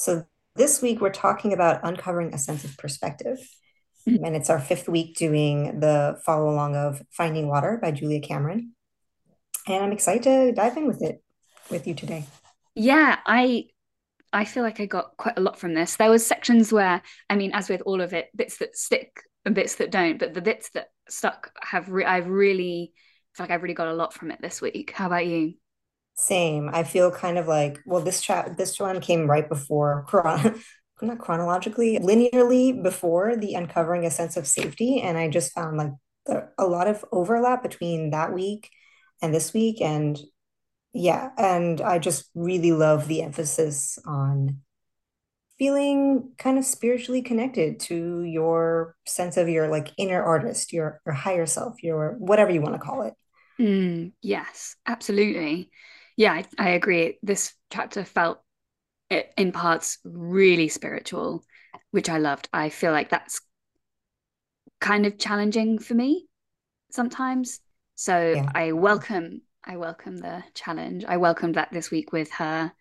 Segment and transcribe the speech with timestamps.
[0.00, 0.24] So
[0.56, 3.38] this week we're talking about uncovering a sense of perspective.
[4.08, 4.26] Mm.
[4.26, 8.72] And it's our fifth week doing the follow along of Finding Water by Julia Cameron.
[9.68, 11.22] And I'm excited to dive in with it
[11.70, 12.24] with you today.
[12.74, 13.66] Yeah, I
[14.32, 15.96] I feel like I got quite a lot from this.
[15.96, 19.54] There was sections where, I mean, as with all of it, bits that stick and
[19.54, 22.94] bits that don't, but the bits that stuck have re- I've really
[23.34, 24.92] feel like I've really got a lot from it this week.
[24.92, 25.54] How about you?
[26.20, 26.68] Same.
[26.70, 30.60] I feel kind of like, well, this chat, this one came right before chron
[31.02, 35.00] not chronologically, linearly before the uncovering a sense of safety.
[35.00, 35.92] And I just found like
[36.26, 38.68] the, a lot of overlap between that week
[39.22, 39.80] and this week.
[39.80, 40.20] And
[40.92, 44.60] yeah, and I just really love the emphasis on
[45.58, 51.14] feeling kind of spiritually connected to your sense of your like inner artist, your your
[51.14, 53.14] higher self, your whatever you want to call it.
[53.58, 55.70] Mm, yes, absolutely.
[56.20, 57.18] Yeah, I, I agree.
[57.22, 58.42] This chapter felt
[59.38, 61.42] in parts really spiritual,
[61.92, 62.46] which I loved.
[62.52, 63.40] I feel like that's
[64.82, 66.26] kind of challenging for me
[66.90, 67.60] sometimes.
[67.94, 68.50] So Yeah.
[68.54, 71.06] I welcome I welcome the challenge.
[71.08, 72.72] I welcomed that this week with her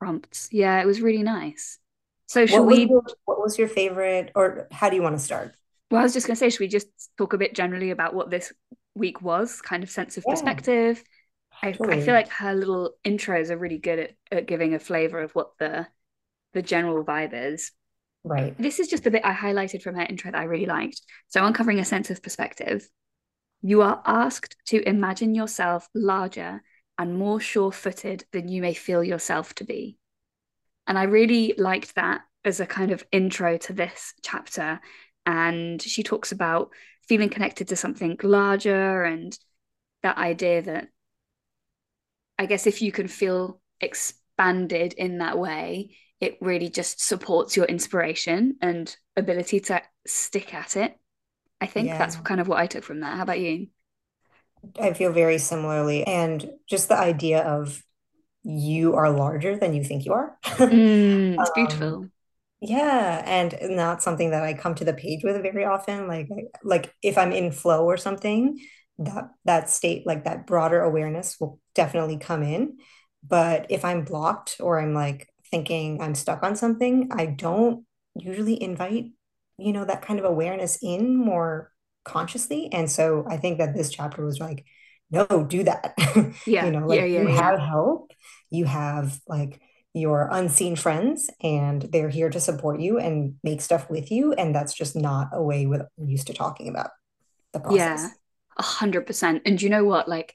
[0.00, 0.48] prompts.
[0.50, 1.78] Yeah, it was really nice.
[2.26, 5.16] So should What was we your what was your favorite, or how do you want
[5.16, 5.54] to start?
[5.90, 8.30] well, I was just gonna say, should we just talk a bit generally about what
[8.30, 8.52] this
[8.94, 11.02] week was, kind of sense of Yeah, perspective?
[11.62, 15.20] I, I feel like her little intros are really good at, at giving a flavor
[15.20, 15.86] of what the
[16.54, 17.72] the general vibe is.
[18.24, 18.56] Right.
[18.58, 21.00] This is just a bit I highlighted from her intro that I really liked.
[21.28, 22.88] So uncovering a sense of perspective.
[23.62, 26.62] You are asked to imagine yourself larger
[26.98, 29.96] and more sure-footed than you may feel yourself to be.
[30.86, 34.80] And I really liked that as a kind of intro to this chapter.
[35.24, 36.70] And she talks about
[37.08, 39.36] feeling connected to something larger and
[40.02, 40.88] that idea that
[42.38, 47.66] I guess if you can feel expanded in that way, it really just supports your
[47.66, 50.98] inspiration and ability to stick at it.
[51.60, 53.16] I think that's kind of what I took from that.
[53.16, 53.68] How about you?
[54.80, 56.04] I feel very similarly.
[56.04, 57.82] And just the idea of
[58.44, 60.38] you are larger than you think you are.
[60.72, 62.10] Mm, it's Um, beautiful.
[62.60, 66.08] yeah, and not something that I come to the page with very often.
[66.08, 66.28] Like
[66.64, 68.60] like if I'm in flow or something,
[68.98, 72.78] that that state, like that broader awareness will definitely come in.
[73.26, 78.60] But if I'm blocked or I'm like thinking I'm stuck on something, I don't usually
[78.62, 79.06] invite,
[79.58, 81.72] you know, that kind of awareness in more
[82.04, 82.68] consciously.
[82.72, 84.64] And so I think that this chapter was like,
[85.10, 85.94] no, do that.
[86.46, 87.28] yeah You know, like yeah, you yeah.
[87.28, 88.12] have help,
[88.50, 89.60] you have like
[89.94, 94.32] your unseen friends, and they're here to support you and make stuff with you.
[94.32, 96.90] And that's just not a way we're used to talking about
[97.52, 98.16] the Yeah, process.
[98.56, 99.42] A hundred percent.
[99.46, 100.08] And you know what?
[100.08, 100.34] Like,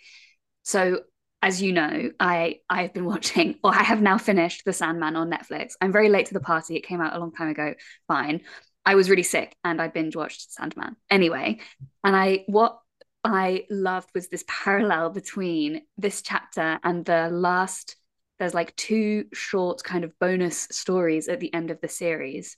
[0.64, 1.02] so
[1.42, 5.30] as you know, I I've been watching, or I have now finished The Sandman on
[5.30, 5.74] Netflix.
[5.82, 6.76] I'm very late to the party.
[6.76, 7.74] It came out a long time ago.
[8.08, 8.42] Fine.
[8.86, 10.96] I was really sick and I binge watched Sandman.
[11.10, 11.60] Anyway,
[12.04, 12.80] and I what
[13.24, 17.98] I loved was this parallel between this chapter and the last.
[18.40, 22.56] There's like two short kind of bonus stories at the end of the series.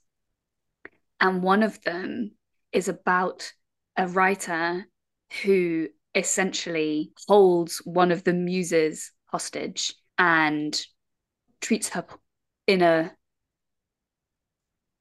[1.22, 2.32] And one of them
[2.72, 3.52] is about
[3.98, 4.86] a writer
[5.44, 10.86] who essentially holds one of the muses hostage and
[11.62, 12.06] treats her
[12.68, 13.12] in a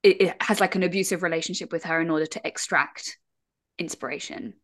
[0.02, 3.18] it, it has like an abusive relationship with her in order to extract
[3.78, 4.54] inspiration.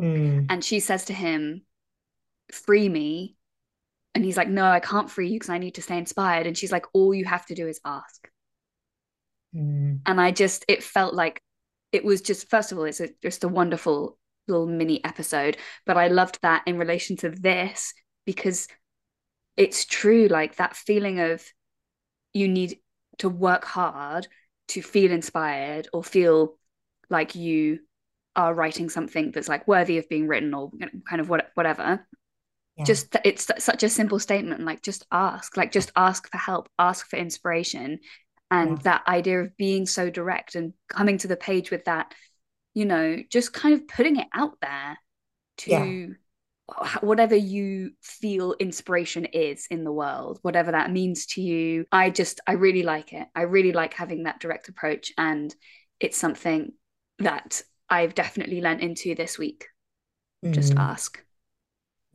[0.00, 1.62] Mm, and she says to him
[2.52, 3.34] free me.
[4.14, 6.46] And he's like no i can't free you because i need to stay inspired.
[6.46, 8.28] And she's like all you have to do is ask.
[9.54, 11.40] Mm, and i just it felt like
[11.92, 14.18] it was just first of all it's a, just a wonderful
[14.48, 17.92] little mini episode but i loved that in relation to this
[18.26, 18.68] because
[19.56, 21.44] it's true like that feeling of
[22.32, 22.78] you need
[23.18, 24.26] to work hard
[24.68, 26.56] to feel inspired or feel
[27.10, 27.80] like you
[28.36, 30.70] are writing something that's like worthy of being written or
[31.08, 32.06] kind of what, whatever.
[32.76, 36.68] Yeah, just it's such a simple statement like just ask like just ask for help
[36.78, 37.98] ask for inspiration
[38.52, 42.14] and yeah, that idea of being so direct and coming to the page with that
[42.78, 44.98] you know just kind of putting it out there
[45.66, 46.14] yeah, to
[47.00, 51.86] whatever you feel inspiration is in the world whatever that means to you.
[51.90, 53.26] I just i really like it.
[53.34, 55.52] I really like having that direct approach and
[55.98, 56.72] it's something
[57.18, 59.66] that i've definitely lent into this week.
[60.52, 61.20] Just mm, ask.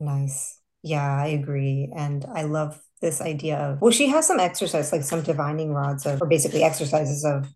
[0.00, 0.60] Nice.
[0.82, 1.90] Yeah, I agree.
[1.94, 6.06] And I love this idea of, well, she has some exercise, like some divining rods
[6.06, 7.48] of, or basically exercises of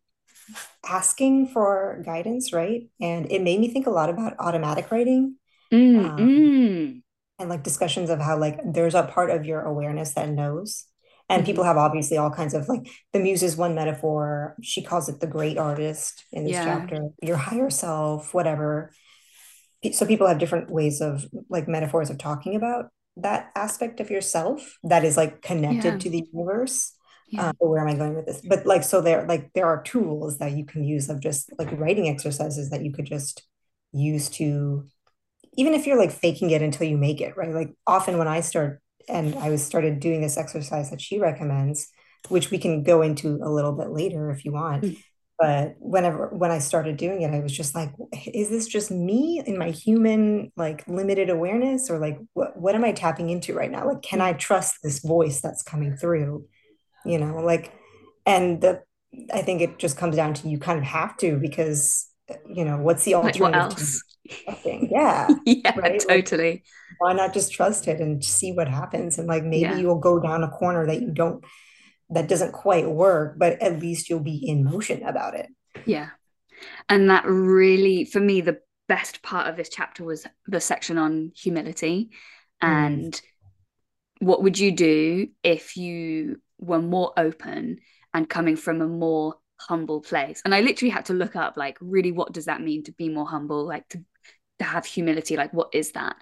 [0.86, 2.88] asking for guidance, right?
[3.00, 5.36] And it made me think a lot about automatic writing.
[5.72, 7.02] mm, Um, mm.
[7.38, 10.84] and like discussions of how like there's a part of your awareness that knows.
[11.28, 11.46] And mm-hmm.
[11.46, 14.56] people have obviously all kinds of like the muse is one metaphor.
[14.62, 16.64] She calls it the great artist in this yeah.
[16.64, 18.92] chapter, your higher self, whatever.
[19.92, 22.86] So people have different ways of like metaphors of talking about
[23.18, 25.98] that aspect of yourself that is like connected yeah.
[25.98, 26.94] to the universe.
[27.30, 27.48] Yeah.
[27.50, 28.40] Uh, where am I going with this?
[28.40, 31.70] But like, so there, like, there are tools that you can use of just like
[31.72, 33.46] writing exercises that you could just
[33.92, 34.86] use to,
[35.54, 37.54] even if you're like faking it until you make it, right?
[37.54, 41.88] Like, often when I start and I was started doing this exercise that she recommends,
[42.28, 44.84] which we can go into a little bit later if you want.
[44.84, 44.96] Mm.
[45.38, 47.90] But whenever when I started doing it, I was just like,
[48.26, 52.84] is this just me in my human like limited awareness, or like what what am
[52.84, 53.86] I tapping into right now?
[53.86, 56.46] Like, can I trust this voice that's coming through?
[57.08, 57.72] You know, like,
[58.26, 58.82] and the
[59.32, 62.08] I think it just comes down to you kind of have to because
[62.46, 63.40] you know what's the alternative?
[63.40, 64.02] Like what else?
[64.64, 65.28] Yeah.
[65.46, 66.00] yeah, right?
[66.06, 66.50] totally.
[66.50, 66.64] Like,
[66.98, 69.18] why not just trust it and see what happens?
[69.18, 69.76] And like maybe yeah.
[69.76, 71.44] you'll go down a corner that you don't,
[72.10, 75.48] that doesn't quite work, but at least you'll be in motion about it.
[75.86, 76.08] Yeah.
[76.88, 78.58] And that really, for me, the
[78.88, 82.10] best part of this chapter was the section on humility.
[82.62, 82.68] Mm.
[82.68, 83.22] And
[84.20, 87.78] what would you do if you were more open
[88.14, 90.42] and coming from a more humble place?
[90.44, 93.08] And I literally had to look up, like, really, what does that mean to be
[93.08, 93.66] more humble?
[93.66, 94.04] Like, to
[94.58, 96.16] to have humility like what is that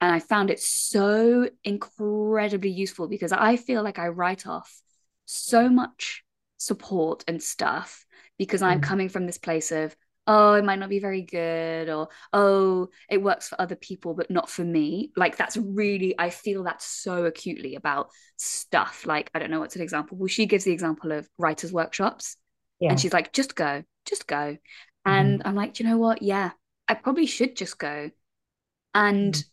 [0.00, 4.82] and I found it so incredibly useful because I feel like I write off
[5.24, 6.24] so much
[6.58, 8.04] support and stuff
[8.38, 8.84] because I'm mm.
[8.84, 13.22] coming from this place of, oh, it might not be very good, or oh, it
[13.22, 15.12] works for other people, but not for me.
[15.16, 19.04] Like, that's really, I feel that so acutely about stuff.
[19.06, 20.16] Like, I don't know what's an example.
[20.16, 22.36] Well, she gives the example of writers' workshops.
[22.80, 22.90] Yeah.
[22.90, 24.36] And she's like, just go, just go.
[24.36, 25.10] Mm-hmm.
[25.10, 26.22] And I'm like, do you know what?
[26.22, 26.52] Yeah,
[26.88, 28.10] I probably should just go.
[28.94, 29.44] And mm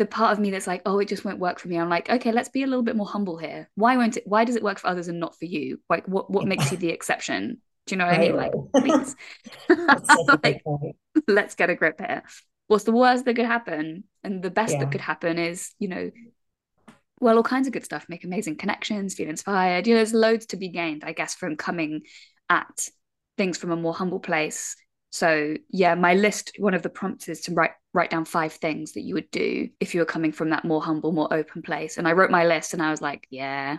[0.00, 1.78] the part of me that's like, oh, it just won't work for me.
[1.78, 3.68] I'm like, okay, let's be a little bit more humble here.
[3.74, 4.26] Why won't it?
[4.26, 5.78] Why does it work for others and not for you?
[5.90, 7.60] Like, what what makes you the exception?
[7.90, 8.36] Do you know what right, I mean?
[8.36, 9.16] Like, please,
[10.44, 10.62] like,
[11.26, 12.22] let's get a grip here.
[12.68, 14.04] What's the worst that could happen?
[14.22, 14.80] And the best yeah.
[14.80, 16.10] that could happen is, you know,
[17.20, 18.06] well, all kinds of good stuff.
[18.08, 19.86] Make amazing connections, feel inspired.
[19.86, 22.02] You know, there's loads to be gained, I guess, from coming
[22.48, 22.88] at
[23.36, 24.76] things from a more humble place
[25.10, 28.92] so yeah, my list, one of the prompts is to write write down five things
[28.92, 31.98] that you would do if you were coming from that more humble, more open place.
[31.98, 33.78] And I wrote my list and I was like, yeah,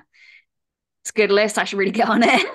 [1.01, 1.57] it's a good list.
[1.57, 2.45] I should really get on it.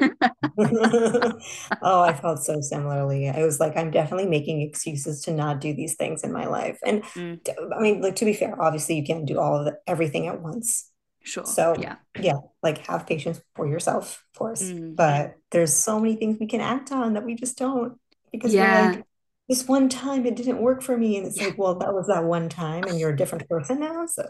[1.82, 3.28] oh, I felt so similarly.
[3.28, 6.78] I was like, I'm definitely making excuses to not do these things in my life.
[6.84, 7.40] And mm.
[7.76, 10.40] I mean, like to be fair, obviously you can't do all of the, everything at
[10.40, 10.92] once.
[11.24, 11.44] Sure.
[11.44, 14.62] So yeah, yeah, like have patience for yourself, of course.
[14.62, 14.94] Mm.
[14.94, 17.98] But there's so many things we can act on that we just don't
[18.30, 18.92] because yeah.
[18.92, 19.04] like
[19.48, 21.46] this one time it didn't work for me and it's yeah.
[21.46, 24.24] like well that was that one time and you're a different person now so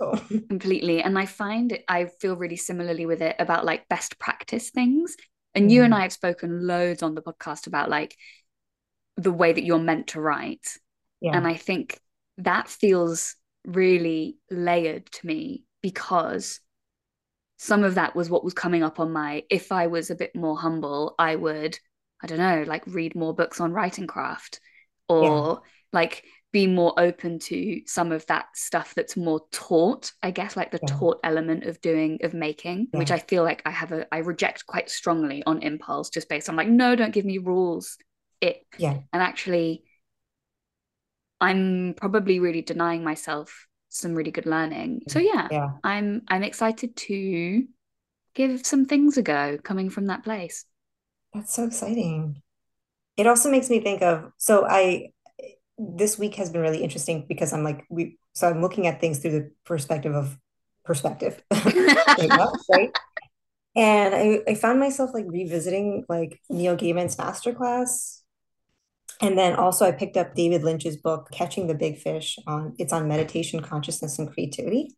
[0.48, 4.70] completely and i find it i feel really similarly with it about like best practice
[4.70, 5.16] things
[5.54, 5.72] and mm.
[5.72, 5.96] you and mm.
[5.96, 8.16] i have spoken loads on the podcast about like
[9.16, 10.78] the way that you're meant to write
[11.20, 11.36] yeah.
[11.36, 11.98] and i think
[12.38, 16.60] that feels really layered to me because
[17.58, 20.36] some of that was what was coming up on my if i was a bit
[20.36, 21.78] more humble i would
[22.22, 24.58] I don't know, like read more books on writing craft
[25.08, 25.70] or yeah.
[25.92, 30.70] like be more open to some of that stuff that's more taught, I guess, like
[30.70, 30.94] the yeah.
[30.96, 32.98] taught element of doing, of making, yeah.
[32.98, 36.48] which I feel like I have a, I reject quite strongly on impulse just based
[36.48, 37.98] on like, no, don't give me rules.
[38.40, 39.00] It, yeah.
[39.12, 39.84] And actually,
[41.40, 45.00] I'm probably really denying myself some really good learning.
[45.06, 45.12] Mm.
[45.12, 45.68] So yeah, yeah.
[45.84, 47.64] I'm, I'm excited to
[48.34, 50.64] give some things a go coming from that place.
[51.34, 52.40] That's so exciting.
[53.16, 55.12] It also makes me think of so I
[55.78, 59.18] this week has been really interesting because I'm like we so I'm looking at things
[59.18, 60.38] through the perspective of
[60.84, 61.42] perspective.
[61.50, 62.90] right?
[63.74, 68.22] And I, I found myself like revisiting like Neil Gaiman's masterclass.
[69.20, 72.92] And then also I picked up David Lynch's book, Catching the Big Fish on it's
[72.92, 74.96] on meditation, consciousness, and creativity.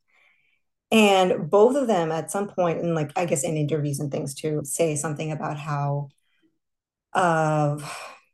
[0.91, 4.35] And both of them at some point, and like I guess in interviews and things
[4.35, 6.09] too, say something about how
[7.15, 7.83] of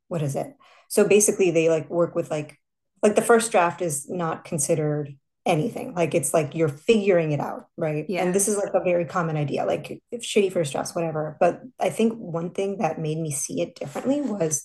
[0.08, 0.54] what is it?
[0.88, 2.58] So basically they like work with like
[3.02, 5.14] like the first draft is not considered
[5.46, 5.94] anything.
[5.94, 8.06] Like it's like you're figuring it out, right?
[8.08, 8.22] Yeah.
[8.22, 11.36] And this is like a very common idea, like shitty first drafts, whatever.
[11.38, 14.62] But I think one thing that made me see it differently was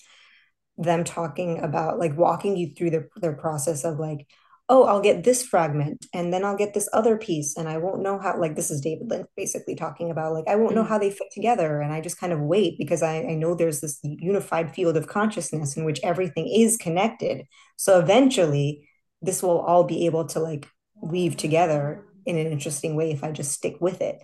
[0.77, 4.25] them talking about like walking you through their their process of like,
[4.71, 7.57] oh, I'll get this fragment and then I'll get this other piece.
[7.57, 10.55] And I won't know how, like, this is David Lynch basically talking about, like, I
[10.57, 10.87] won't know mm.
[10.87, 11.81] how they fit together.
[11.81, 15.07] And I just kind of wait because I, I know there's this unified field of
[15.07, 17.47] consciousness in which everything is connected.
[17.77, 18.87] So eventually,
[19.23, 20.67] this will all be able to like
[21.01, 24.19] weave together in an interesting way if I just stick with it.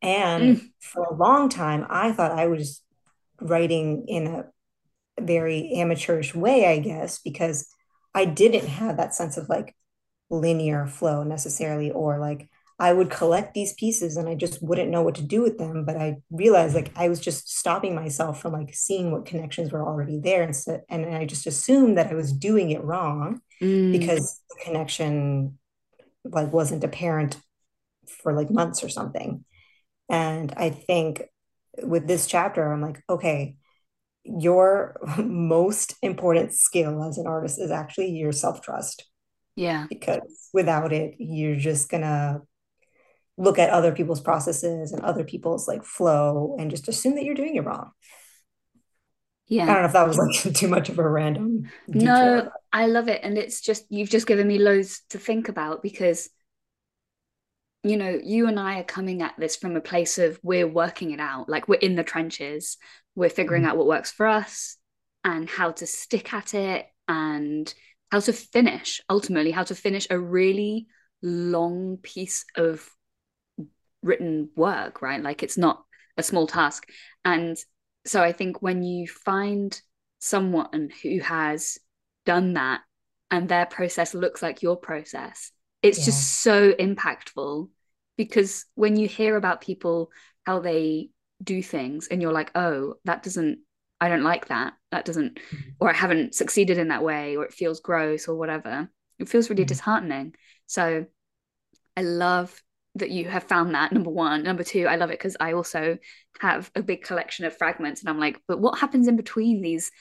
[0.00, 0.70] And Mm.
[0.80, 2.82] for a long time, I thought I was
[3.40, 4.44] writing in a
[5.20, 7.68] very amateurish way, I guess, because
[8.14, 9.74] I didn't have that sense of like
[10.30, 15.02] linear flow necessarily, or like I would collect these pieces and I just wouldn't know
[15.02, 15.84] what to do with them.
[15.84, 19.84] But I realized like I was just stopping myself from like seeing what connections were
[19.84, 20.42] already there.
[20.42, 23.90] And, so, and I just assumed that I was doing it wrong Mm.
[23.92, 25.58] because the connection
[26.24, 27.36] like wasn't apparent
[28.22, 29.44] for like months or something.
[30.08, 31.22] And I think
[31.82, 33.56] with this chapter, I'm like, okay,
[34.24, 39.04] your most important skill as an artist is actually your self-trust
[39.58, 39.86] Yeah.
[39.88, 42.42] because without it you're just gonna
[43.36, 47.34] look at other people's processes and other people's like flow and just assume that you're
[47.42, 47.90] doing it wrong
[49.46, 49.64] Yeah.
[49.64, 53.08] i don't know if that was like too much of a random No, I love
[53.08, 53.20] it.
[53.22, 56.28] And it's just, you've just given me loads to think about because,
[57.82, 61.12] you know, you and I are coming at this from a place of we're working
[61.12, 61.48] it out.
[61.48, 62.76] Like we're in the trenches,
[63.14, 63.68] we're figuring Mhm.
[63.68, 64.76] out what works for us
[65.24, 67.72] and how to stick at it and
[68.10, 70.86] how to finish, ultimately, how to finish a really
[71.22, 72.88] long piece of
[74.02, 75.22] written work, right?
[75.22, 75.84] Like it's not
[76.16, 76.88] a small task.
[77.24, 77.56] And
[78.04, 79.78] so I think when you find
[80.18, 81.78] someone who has
[82.24, 82.80] done that
[83.30, 85.50] and their process looks like your process,
[85.82, 87.68] it's yeah just so impactful
[88.16, 90.10] because when you hear about people,
[90.44, 91.10] how they
[91.42, 93.60] do things, and you're like, oh, that doesn't,
[94.00, 94.74] I don't like that.
[94.90, 95.40] That doesn't,
[95.80, 98.88] or I haven't succeeded in that way, or it feels gross or whatever.
[99.18, 99.68] It feels really Mhm.
[99.68, 100.34] disheartening.
[100.66, 101.06] So
[101.96, 102.62] I love
[102.94, 105.98] that you have found that number one number two i love it because i also
[106.40, 109.92] have a big collection of fragments and i'm like but what happens in between these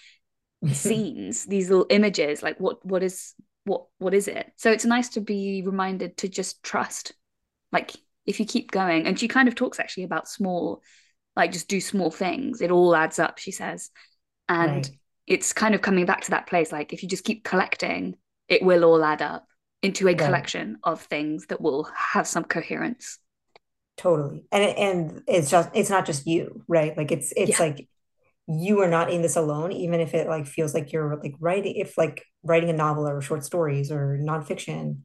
[0.72, 3.34] scenes these little images like what what is
[3.66, 7.14] what what is it so it's nice to be reminded to just trust
[7.72, 7.92] like
[8.26, 10.82] if you keep going and she kind of talks actually about small
[11.38, 12.62] like just do small things.
[12.62, 13.90] It all adds up she says.
[14.50, 14.92] And right.
[15.26, 18.16] it's kind of coming back to that place like if you just keep collecting
[18.48, 19.46] it will all add up
[19.82, 20.18] into a right.
[20.18, 23.20] collection of things that will have some coherence.
[23.98, 24.44] Totally.
[24.52, 26.98] And and it's just it's not just you right?
[26.98, 27.66] Like it's it's yeah.
[27.66, 27.88] like
[28.50, 31.76] you are not in this alone even if it like feels like you're like writing
[31.76, 35.00] if like writing a novel or short stories or nonfiction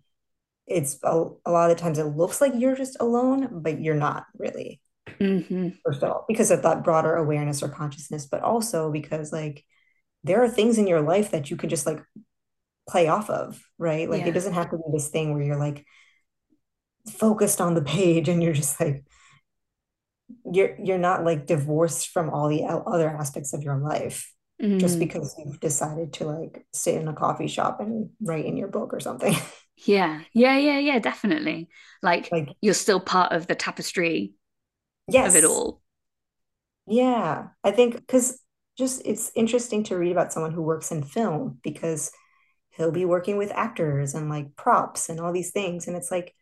[0.66, 3.94] it's a, a lot of the times it looks like you're just alone, but you're
[3.94, 5.68] not really, mm-hmm.
[5.84, 9.64] first of all, because of that broader awareness or consciousness, but also because like
[10.24, 12.02] there are things in your life that you can just like
[12.88, 14.08] play off of, right?
[14.08, 15.84] Like it doesn't have to be this thing where you're like
[17.10, 19.04] focused on the page and you're just like
[20.50, 24.32] you're you're not like divorced from all the other aspects of your life
[24.78, 25.00] just mm.
[25.00, 28.94] because you've decided to like sit in a coffee shop and write in your book
[28.94, 29.34] or something.
[29.86, 31.68] yeah yeah yeah yeah definitely
[32.02, 34.32] like like you're still part of the tapestry
[35.20, 35.82] of it all
[36.86, 38.38] Yeah, I think because
[38.76, 42.10] just it's interesting to read about someone who works in film because
[42.70, 45.86] he'll be working with actors and like props and all these things.
[45.86, 46.34] And it's like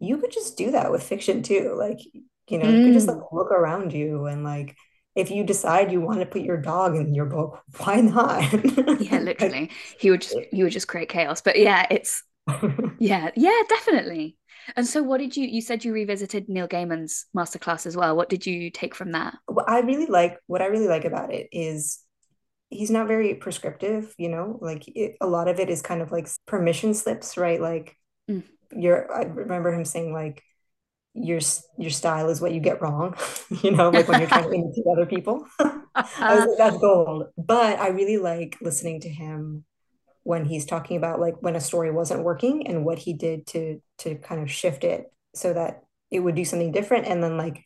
[0.00, 1.74] you could just do that with fiction too.
[1.78, 1.98] Like,
[2.48, 3.32] you know, you could just like mm.
[3.32, 4.76] look around you and like
[5.14, 8.42] if you decide you want to put your dog in your book, why not?
[9.00, 12.22] yeah literally he would just he would just create chaos but yeah it's
[12.98, 14.36] yeah yeah definitely
[14.76, 18.28] and so what did you you said you revisited neil gaiman's masterclass as well what
[18.28, 21.48] did you take from that what I really like what I really like about it
[21.52, 22.00] is
[22.70, 26.12] he's not very prescriptive, you know, like it, a lot of it is kind of
[26.12, 27.60] like permission slips, right?
[27.60, 27.96] Like
[28.30, 28.42] mm.
[28.72, 30.42] you're, I remember him saying like
[31.14, 31.40] your
[31.78, 33.16] your style is what you get wrong,
[33.62, 35.46] you know, like when you're trying to imitate other people.
[35.58, 37.24] I was like, that's gold.
[37.36, 39.64] But I really like listening to him
[40.28, 43.80] when he's talking about like when a story wasn't working and what he did to
[43.96, 47.06] to kind of shift it so that it would do something different.
[47.06, 47.64] And then like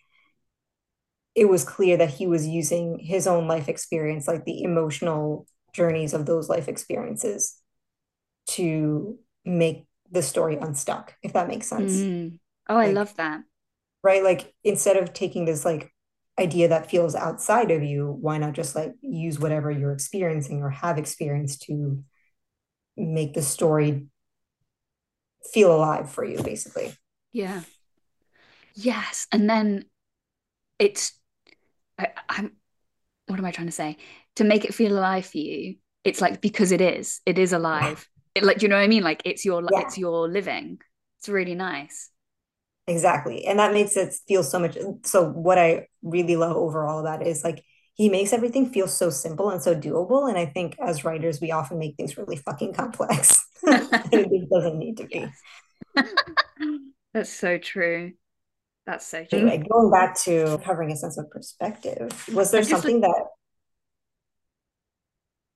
[1.35, 6.13] it was clear that he was using his own life experience, like the emotional journeys
[6.13, 7.57] of those life experiences
[8.49, 12.09] to make the story unstuck, if that makes sense.
[12.09, 12.39] mm.
[12.69, 13.43] oh i Like, love that
[14.03, 14.23] right?
[14.23, 15.93] Like instead of taking this like
[16.39, 20.71] idea that feels outside of you, why not just like use whatever you're experiencing or
[20.71, 22.03] have experienced to
[22.97, 24.07] make the story
[25.53, 26.93] feel alive for you, basically.
[27.33, 27.63] yeah
[28.75, 29.85] yes and then
[30.79, 31.13] it's
[31.99, 32.53] I, i'm
[33.29, 33.97] what am I trying to say?
[34.37, 38.09] To make it feel alive for you, it's like because it is, it is alive.
[38.35, 39.05] It, like, you know what I mean?
[39.05, 40.81] Like it's your, Yeah, it's your living.
[41.19, 42.11] It's really nice.
[42.87, 43.45] exactly.
[43.45, 44.77] And that makes it feel so much.
[45.05, 49.11] So, what I really love overall about it is like he makes everything feel so
[49.11, 50.29] simple and so doable.
[50.29, 53.47] And I think as writers, we often make things really fucking complex.
[53.65, 55.27] It doesn't need to be.
[57.15, 58.13] that's so true.
[58.87, 59.39] That's so true.
[59.39, 63.27] Anyway, going back to covering a sense of perspective, was there something look- that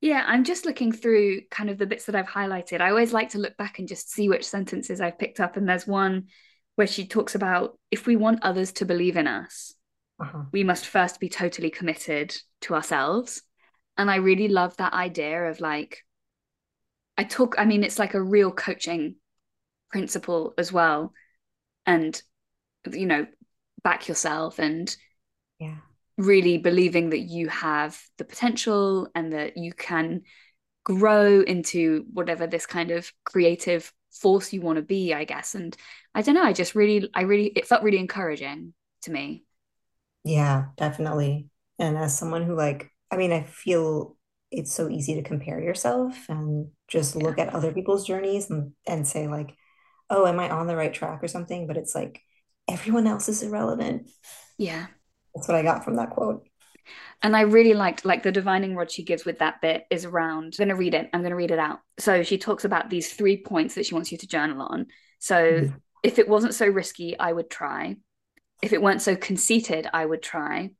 [0.00, 2.80] yeah, I'm just looking through kind of the bits that I've highlighted.
[2.80, 5.56] I always like to look back and just see which sentences I've picked up.
[5.56, 6.26] And there's one
[6.74, 9.74] where she talks about if we want others to believe in us,
[10.20, 10.44] uh-huh.
[10.52, 13.42] we must first be totally committed to ourselves.
[13.96, 16.04] And I really love that idea of like,
[17.18, 19.16] I talk, I mean, it's like a real coaching
[19.90, 21.12] principle as well.
[21.86, 22.20] And,
[22.90, 23.26] you know,
[23.86, 24.96] back yourself and
[25.60, 25.76] yeah
[26.18, 30.22] really believing that you have the potential and that you can
[30.82, 35.76] grow into whatever this kind of creative force you want to be i guess and
[36.16, 39.44] i don't know i just really i really it felt really encouraging to me
[40.26, 44.16] yeah definitely and as someone who like i mean i feel
[44.50, 49.06] it's so easy to compare yourself and just look at other people's journeys and, and
[49.06, 49.54] say like
[50.10, 52.20] oh am i on the right track or something but it's like
[52.68, 54.08] everyone else is irrelevant
[54.58, 54.86] yeah
[55.36, 56.48] that's what I got from that quote.
[57.22, 60.54] And I really liked like the divining rod she gives with that bit is around.
[60.58, 61.10] I'm going to read it.
[61.12, 61.80] I'm going to read it out.
[61.98, 64.86] So she talks about these three points that she wants you to journal on.
[65.18, 65.76] So mm-hmm.
[66.02, 67.96] if it wasn't so risky, I would try.
[68.62, 70.70] If it weren't so conceited, I would try.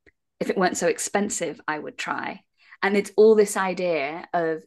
[0.40, 2.42] If it weren't so expensive, I would try.
[2.83, 4.62] And it's all this idea of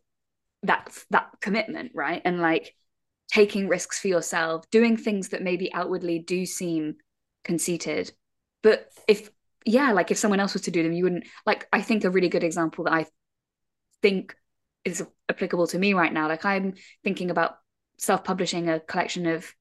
[0.64, 2.22] that that commitment, right?
[2.26, 2.76] And like
[3.32, 6.96] taking risks for yourself, doing things that maybe outwardly do seem
[7.44, 8.12] conceited.
[8.64, 9.30] But if
[9.66, 11.68] yeah, like if someone else was to do them, you wouldn't like.
[11.72, 13.06] I think a really good example that I
[14.02, 14.36] think
[14.86, 16.28] is applicable to me right now.
[16.28, 16.74] Like I'm
[17.04, 17.58] thinking about
[17.98, 19.54] self-publishing a collection of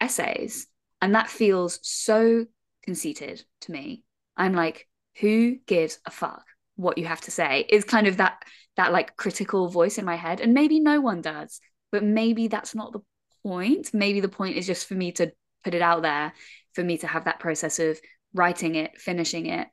[0.00, 0.66] essays,
[1.00, 2.46] and that feels so
[2.84, 4.04] conceited to me.
[4.36, 4.86] I'm like,
[5.20, 6.44] who gives a fuck
[6.76, 7.66] what you have to say?
[7.68, 8.42] Is kind of that
[8.76, 11.60] that like critical voice in my head, and maybe no one does,
[11.92, 13.00] but maybe that's not the
[13.42, 13.90] point.
[13.94, 16.32] Maybe the point is just for me to put it out there,
[16.74, 17.98] for me to have that process of
[18.32, 19.68] writing it, finishing it.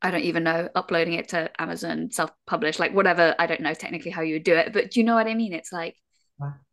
[0.00, 3.34] I don't even know, uploading it to Amazon, self publish, like whatever.
[3.38, 5.34] I don't know technically how you would do it, but do you know what I
[5.34, 5.52] mean?
[5.52, 5.96] It's like,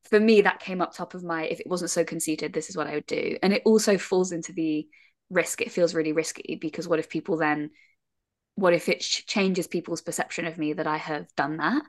[0.09, 2.75] for me, that came up top of my, if it wasn't so conceited, this is
[2.75, 3.37] what I would do.
[3.41, 4.85] And it also falls into the
[5.31, 5.61] risk.
[5.61, 7.71] It feels really risky because what if people then,
[8.55, 11.83] what if it changes people's perception of me that I have done that?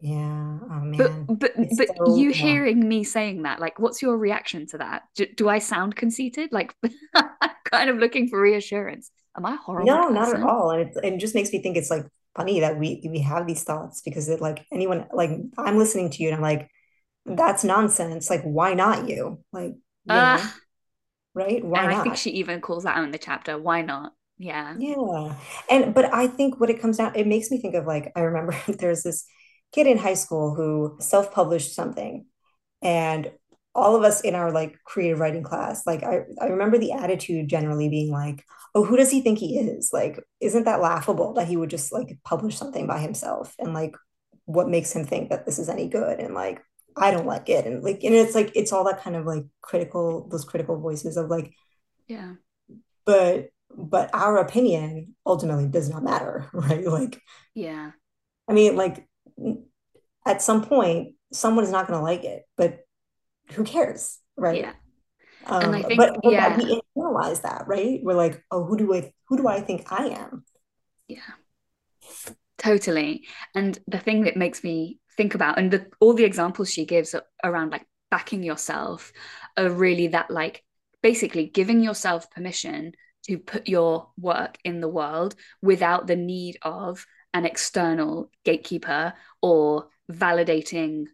[0.00, 0.58] Yeah.
[0.62, 0.92] Oh.
[0.96, 4.78] But but it's but so, you hearing me saying that, like, what's your reaction to
[4.78, 5.02] that?
[5.14, 6.52] Do, do I sound conceited?
[6.52, 6.74] Like,
[7.64, 9.10] kind of looking for reassurance.
[9.36, 9.86] Am I horrible?
[9.86, 10.14] No, person?
[10.14, 10.70] not at all.
[10.70, 13.62] And it, it just makes me think it's like funny that we we have these
[13.62, 16.68] thoughts because it like anyone like I'm listening to you and I'm like,
[17.24, 18.28] that's nonsense.
[18.28, 19.42] Like, why not you?
[19.52, 19.72] Like,
[20.04, 20.46] you uh,
[21.34, 21.64] right?
[21.64, 22.00] Why and not?
[22.00, 23.58] I think she even calls that out in the chapter.
[23.58, 24.12] Why not?
[24.38, 24.74] Yeah.
[24.78, 25.34] Yeah.
[25.70, 28.20] And but I think what it comes down, it makes me think of like I
[28.20, 29.26] remember there's this
[29.72, 32.26] kid in high school who self-published something
[32.82, 33.30] and
[33.74, 37.48] all of us in our like creative writing class like I, I remember the attitude
[37.48, 38.44] generally being like
[38.76, 41.92] oh who does he think he is like isn't that laughable that he would just
[41.92, 43.96] like publish something by himself and like
[44.44, 46.62] what makes him think that this is any good and like
[46.96, 49.44] i don't like it and like and it's like it's all that kind of like
[49.60, 51.52] critical those critical voices of like
[52.06, 52.34] yeah
[53.04, 57.20] but but our opinion ultimately does not matter right like
[57.54, 57.90] yeah
[58.48, 59.06] i mean like
[60.26, 62.80] at some point someone is not going to like it but
[63.52, 64.72] who cares right yeah
[65.46, 66.56] um, and I think, but, but yeah.
[66.56, 68.00] we internalize that, right?
[68.02, 70.44] We're like, oh, who do I, who do I think I am?
[71.08, 71.18] Yeah,
[72.58, 73.26] totally.
[73.54, 77.14] And the thing that makes me think about, and the, all the examples she gives
[77.42, 79.12] around like backing yourself,
[79.56, 80.62] are really that like
[81.02, 82.92] basically giving yourself permission
[83.26, 89.88] to put your work in the world without the need of an external gatekeeper or
[90.10, 91.06] validating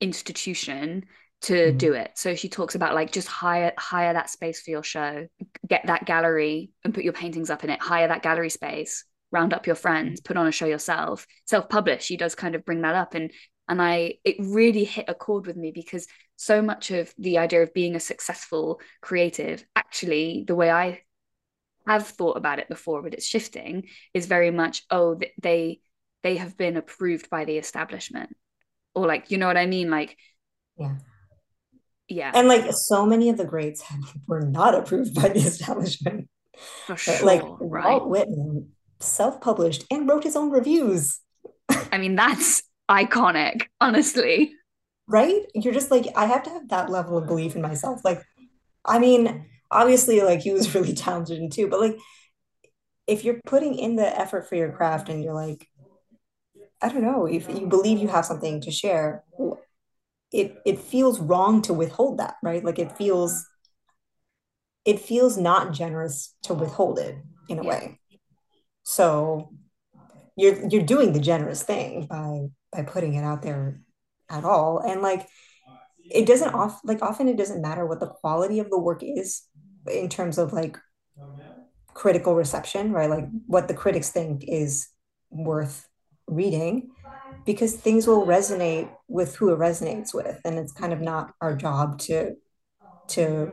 [0.00, 1.04] institution
[1.42, 1.76] to mm-hmm.
[1.76, 2.12] do it.
[2.14, 5.28] So she talks about like just hire hire that space for your show,
[5.66, 9.52] get that gallery and put your paintings up in it, hire that gallery space, round
[9.52, 12.02] up your friends, put on a show yourself, self-publish.
[12.02, 13.30] She does kind of bring that up and
[13.68, 17.62] and I it really hit a chord with me because so much of the idea
[17.62, 21.02] of being a successful creative actually the way I
[21.86, 25.80] have thought about it before, but it's shifting, is very much, oh, they
[26.22, 28.34] they have been approved by the establishment.
[28.94, 29.90] Or like, you know what I mean?
[29.90, 30.16] Like,
[30.78, 30.96] yeah.
[32.08, 32.32] Yeah.
[32.34, 33.84] And like so many of the greats
[34.26, 36.28] were not approved by the establishment.
[36.86, 37.24] For sure.
[37.24, 37.84] Like right.
[37.84, 41.20] Walt Whitman self-published and wrote his own reviews.
[41.92, 44.54] I mean, that's iconic, honestly.
[45.06, 45.42] Right?
[45.54, 48.00] You're just like, I have to have that level of belief in myself.
[48.04, 48.22] Like,
[48.84, 51.98] I mean, obviously like he was really talented and too but like
[53.06, 55.68] if you're putting in the effort for your craft and you're like
[56.80, 59.24] i don't know if you believe you have something to share
[60.32, 63.46] it it feels wrong to withhold that right like it feels
[64.84, 67.16] it feels not generous to withhold it
[67.48, 67.70] in a Yeah.
[67.70, 68.00] way.
[68.84, 69.52] So
[70.36, 73.80] you're you're doing the generous thing by by putting it out there
[74.30, 74.80] at all.
[74.80, 75.28] And like
[76.10, 79.42] it doesn't off like often it doesn't matter what the quality of the work is
[79.90, 80.78] in terms of like
[81.94, 83.10] critical reception, right?
[83.10, 84.88] Like what the critics think is
[85.30, 85.86] worth
[86.26, 86.90] reading
[87.44, 91.54] because things will resonate with who it resonates with and it's kind of not our
[91.56, 92.34] job to
[93.08, 93.52] to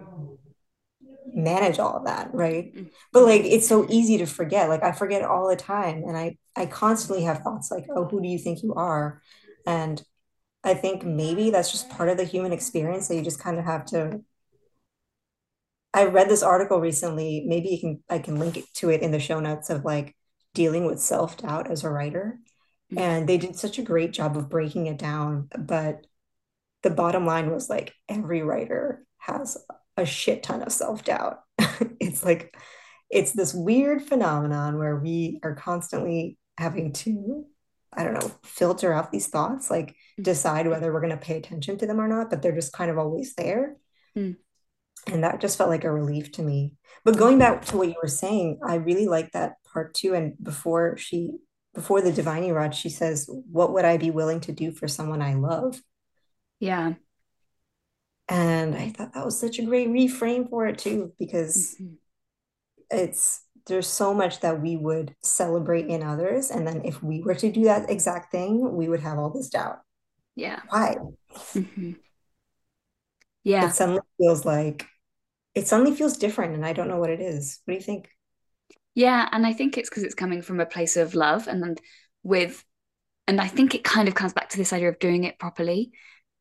[1.35, 2.89] manage all of that right Mm.
[3.13, 6.37] but like it's so easy to forget like i forget all the time and i
[6.55, 9.21] i constantly have thoughts like oh who do you think you are
[9.65, 10.03] and
[10.63, 13.65] i think maybe that's just part of the human experience that you just kind of
[13.65, 14.21] have to
[15.93, 19.11] i read this article recently maybe you can i can link it to it in
[19.11, 20.15] the show notes of like
[20.53, 22.39] dealing with self-doubt as a writer
[22.91, 22.99] Mm.
[22.99, 26.05] and they did such a great job of breaking it down but
[26.83, 29.57] the bottom line was like every writer has
[30.01, 31.39] a shit ton of self-doubt
[31.99, 32.55] it's like
[33.09, 37.45] it's this weird phenomenon where we are constantly having to
[37.93, 40.23] i don't know filter out these thoughts like Mm.
[40.23, 42.91] decide whether we're going to pay attention to them or not but they're just kind
[42.91, 43.77] of always there
[44.17, 44.35] Mm.
[45.07, 46.73] and that just felt like a relief to me
[47.05, 50.33] but going back to what you were saying i really like that part too and
[50.43, 51.31] before she
[51.73, 55.21] before the divining rod she says what would i be willing to do for someone
[55.21, 55.81] i love
[56.59, 56.93] Yeah.
[58.29, 61.97] And i thought that was such a great reframe for it too because Mhm.
[62.89, 67.35] it's there's so much that we would celebrate in others and then if we were
[67.35, 69.79] to do that exact thing we would have all this doubt
[70.35, 70.61] Yeah.
[70.69, 70.95] why
[71.55, 71.95] Mhm.
[73.59, 73.71] it Yeah.
[73.73, 74.85] suddenly feels like
[75.55, 78.09] it suddenly feels different and i don't know what it is what do you think
[78.93, 81.75] Yeah, and I think it's because it's coming from a place of love and then
[82.23, 82.63] with
[83.27, 85.91] and I think it kind of comes back to this idea of doing it properly.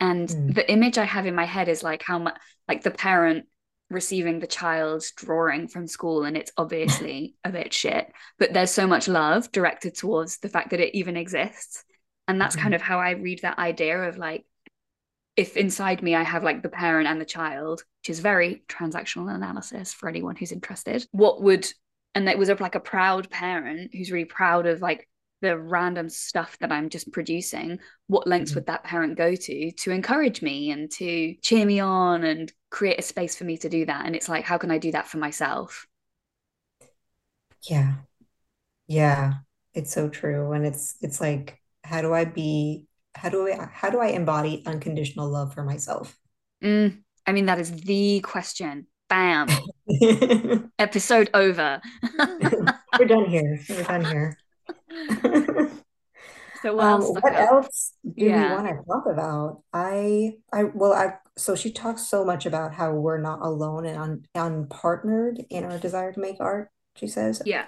[0.01, 0.55] And Mm.
[0.55, 3.47] the image I have in my head is like how much like the parent
[3.91, 8.87] receiving the child's drawing from school and it's obviously a bit shit, but there's so
[8.87, 11.85] much love directed towards the fact that it even exists.
[12.29, 12.77] And that's kind Mhm.
[12.77, 14.47] of how I read that idea of like
[15.37, 19.35] if inside me I have like the parent and the child, which is very transactional
[19.35, 21.67] analysis for anyone who's interested, what would
[22.15, 25.09] and it was like a proud parent who's really proud of like
[25.41, 28.55] the random stuff that I'm just producing, what lengths Mhm.
[28.55, 32.99] would that parent go to to encourage me and to cheer me on and create
[32.99, 34.07] a space for me to do that?
[34.07, 35.87] And it's like, how can I do that for myself?
[37.69, 37.95] yeah
[38.89, 39.35] yeah
[39.75, 43.91] it's so true and it's it's like how do i be how do i how
[43.91, 46.19] do i embody unconditional love for myself
[46.63, 48.87] Mm, I mean, that is the question.
[49.09, 49.49] Bam.
[50.79, 51.81] Episode over.
[52.99, 54.37] we're done here we're done here
[56.55, 59.63] so what Um, else what else do we want to talk about?
[59.73, 63.99] I, I, well, I, so she talks so much about how we're not alone and
[63.99, 67.67] un, unpartnered in our desire to make art, she says, Yeah.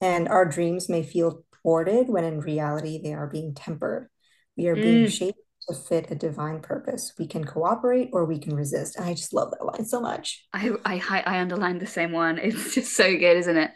[0.00, 4.08] and our dreams may feel thwarted when in reality they are being tempered.
[4.56, 7.12] We are being Mm, shaped to fit a divine purpose.
[7.18, 8.96] We can cooperate or we can resist.
[8.96, 10.46] And I just love that line so much.
[10.52, 12.38] I, I I underlined the same one.
[12.38, 13.70] It's just so good, isn't it?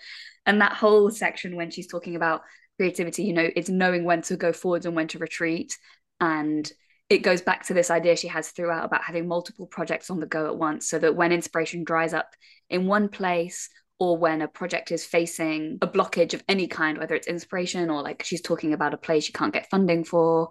[0.46, 2.42] And that whole section when she's talking about
[2.82, 5.78] creativity, you know, it's knowing when to go forwards and when to retreat.
[6.18, 6.68] And
[7.08, 10.26] it goes back to this idea she has throughout about having multiple projects on the
[10.26, 12.30] go at once so that when inspiration dries up
[12.68, 13.68] in one place
[14.00, 18.02] or when a project is facing a blockage of any kind, whether it's inspiration or
[18.02, 20.48] like she's talking about a play she can't get funding for,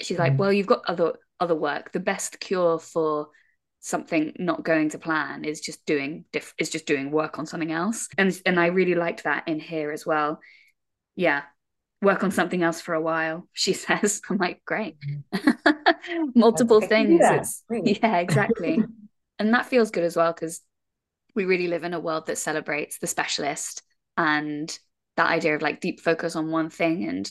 [0.00, 0.36] she's like, Mhm.
[0.36, 1.90] well, you've got other other work.
[1.90, 3.30] The best cure for
[3.80, 7.72] something not going to plan is just doing diff- is just doing work on something
[7.72, 8.08] else.
[8.16, 10.38] And and I really liked that in here as well.
[11.16, 11.42] Yeah.
[12.04, 14.20] Work on something else for a while, she says.
[14.28, 14.96] I'm like, great.
[15.00, 16.24] Mm-hmm.
[16.34, 17.62] Multiple can do things.
[17.70, 18.82] It's yeah, exactly.
[19.36, 20.60] And that feels good as well because
[21.34, 23.82] we really live in a world that celebrates the specialist
[24.16, 24.78] and
[25.16, 27.30] that idea of like deep focus on one thing and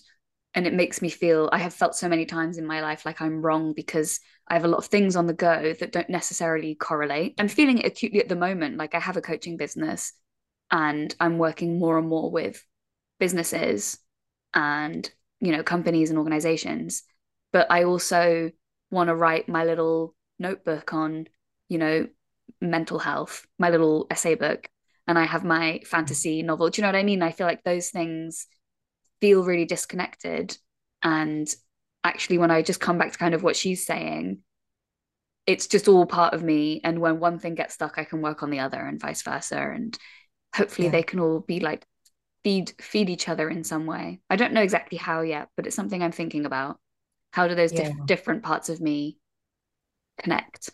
[0.53, 3.21] and it makes me feel I have felt so many times in my life like
[3.21, 6.75] I'm wrong because I have a lot of things on the go that don't necessarily
[6.75, 7.35] correlate.
[7.39, 8.77] I'm feeling it acutely at the moment.
[8.77, 10.13] Like I have a coaching business
[10.69, 12.63] and I'm working more and more with
[13.19, 13.97] businesses
[14.53, 17.03] and you know companies and organizations.
[17.51, 18.51] But I also
[18.91, 21.27] want to write my little notebook on
[21.69, 22.07] you know
[22.61, 24.69] mental health my little essay book.
[25.07, 26.69] And I have my fantasy novel.
[26.69, 27.21] Do you know what I mean?
[27.21, 28.47] I feel like those things
[29.21, 30.57] feel really disconnected.
[31.01, 31.47] And
[32.03, 34.39] actually when I just come back to kind of what she's saying
[35.45, 36.79] it's just all part of me.
[36.83, 39.57] And when one thing gets stuck I can work on the other and vice versa.
[39.59, 39.97] And
[40.55, 40.91] hopefully Yeah.
[40.91, 41.85] they can all be like
[42.43, 45.75] feed feed each other in some way I don't know exactly how yet but it's
[45.75, 46.79] something I'm thinking about
[47.31, 47.73] how do those Yeah.
[47.73, 49.17] diff- different parts of me
[50.17, 50.71] connect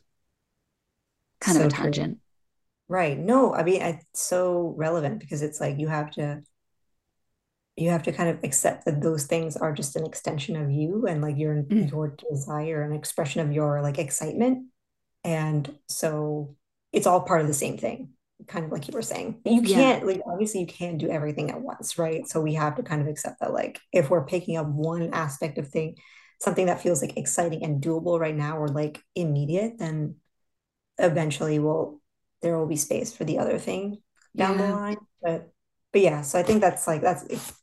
[1.41, 2.07] kind of So a true.
[2.07, 2.17] tangent
[2.89, 3.17] right.
[3.19, 6.43] No, I mean, it's so relevant because it's like you have to
[7.75, 11.05] you have to kind of accept that those things are just an extension of you
[11.07, 14.67] and like your Mm, your desire and expression of your like excitement.
[15.23, 16.55] And so
[16.93, 18.11] it's all part of the same thing,
[18.47, 19.41] kind of like you were saying.
[19.45, 22.27] You can't like obviously you can't do everything at once, right?
[22.27, 25.57] So we have to kind of accept that like if we're picking up one aspect
[25.57, 25.95] of thing,
[26.41, 30.15] something that feels like exciting and doable right now or like immediate, then
[30.97, 32.01] eventually we'll
[32.41, 34.01] there will be space for the other thing
[34.37, 34.67] down the Yeah.
[34.67, 34.97] line.
[35.21, 35.49] But
[35.91, 37.53] but yeah, so I think that's like that's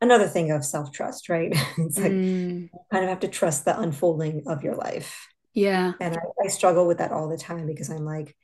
[0.00, 1.54] another thing of self-trust, right?
[1.78, 5.28] It's like Mm, you kind of have to trust the unfolding of your life.
[5.54, 5.94] yeah.
[6.00, 8.36] And I, I struggle with that all the time because I'm like,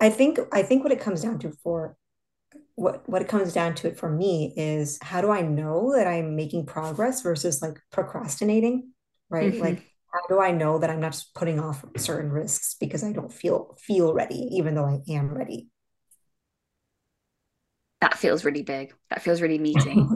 [0.00, 1.96] I think I think what it comes down to for
[2.76, 6.06] what what it comes down to it for me is how do I know that
[6.06, 8.92] I'm making progress versus like procrastinating,
[9.30, 9.58] right?
[9.58, 13.04] hmm Like how do I know that I'm not just putting off certain risks because
[13.04, 15.68] I don't feel feel ready, even though I am ready?
[18.00, 18.92] That feels really big.
[19.10, 20.10] That feels really meeting.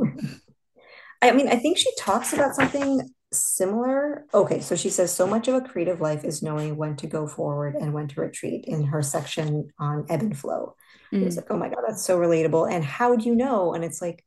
[1.23, 3.01] I mean, I think she talks about something
[3.33, 4.25] similar.
[4.33, 7.27] Okay, so she says so much of a creative life is knowing when to go
[7.27, 10.77] forward and when to retreat in her section on ebb and flow.
[11.12, 12.71] Mm, like, oh my God, that's so relatable.
[12.71, 13.75] And how do you know?
[13.75, 14.25] And it's like,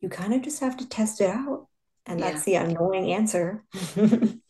[0.00, 1.66] you kind of just have to test it out.
[2.06, 2.30] And yeah.
[2.30, 3.64] that's the annoying answer.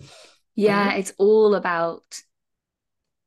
[0.55, 0.89] Yeah.
[0.89, 0.99] Right?
[1.01, 2.03] It's all about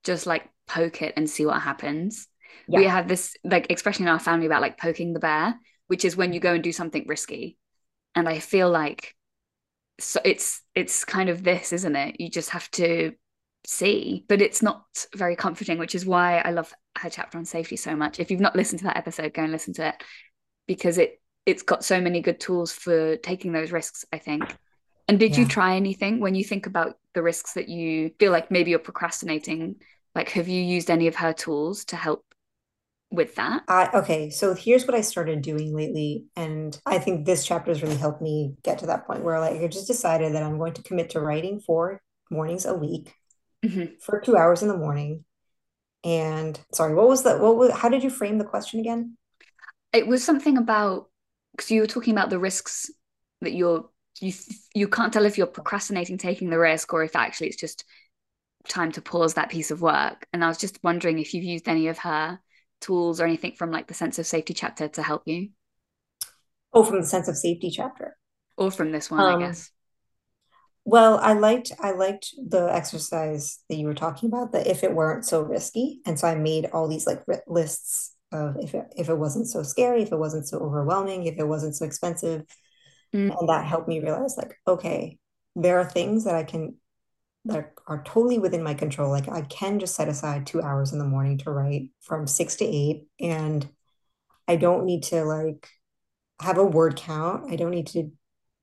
[0.03, 2.27] just like poke it and see what happens.
[2.69, 5.55] We have this like expression in our family about like poking the bear,
[5.87, 7.57] which is when you go and do something risky.
[8.15, 9.15] And I feel like
[9.99, 12.19] so it's it's kind of this, isn't it?
[12.19, 13.13] You just have to
[13.65, 14.83] see, but it's not
[15.15, 18.19] very comforting, which is why I love her chapter on safety so much.
[18.19, 20.03] If you've not listened to that episode, go and listen to it
[20.67, 24.43] because it it's got so many good tools for taking those risks, I think.
[25.07, 28.51] And did you try anything when you think about the risks that you feel like
[28.51, 29.77] maybe you're procrastinating?
[30.13, 32.25] Like, have you used any of her tools to help
[33.11, 33.63] with that?
[33.67, 37.81] I, okay, so here's what I started doing lately, and I think this chapter has
[37.81, 40.73] really helped me get to that point where like I just decided that I'm going
[40.73, 43.13] to commit to writing four mornings a week
[43.63, 44.01] Mhm.
[44.01, 45.25] for two hours in the morning.
[46.03, 49.17] And sorry, what was the what was how did you frame the question again?
[49.93, 51.09] It was something about
[51.51, 52.91] because you were talking about the risks
[53.41, 53.89] that you're
[54.19, 54.33] you
[54.73, 57.83] you can't tell if you're procrastinating taking the risk or if actually it's just
[58.67, 60.27] time to pause that piece of work.
[60.33, 62.39] And I was just wondering if you've used any of her
[62.81, 65.49] tools or anything from like the sense of safety chapter to help you,
[66.71, 68.17] Oh, from the sense of safety chapter.
[68.57, 69.71] or from this one, I Um, guess.
[70.85, 74.93] well, I liked I liked the exercise that you were talking about, that if it
[74.93, 76.01] weren't so risky.
[76.05, 79.63] And so I made all these like lists of if it if it wasn't so
[79.63, 82.43] scary, if it wasn't so overwhelming, if it wasn't so expensive.
[83.13, 85.19] Mm, And that helped me realize like, okay,
[85.55, 86.75] there are things that I can
[87.47, 89.09] that are totally within my control.
[89.11, 92.55] Like I can just set aside two hours in the morning to write from six
[92.57, 93.67] to eight, and
[94.47, 95.69] I don't need to like
[96.41, 97.51] have a word count.
[97.51, 98.11] I don't need to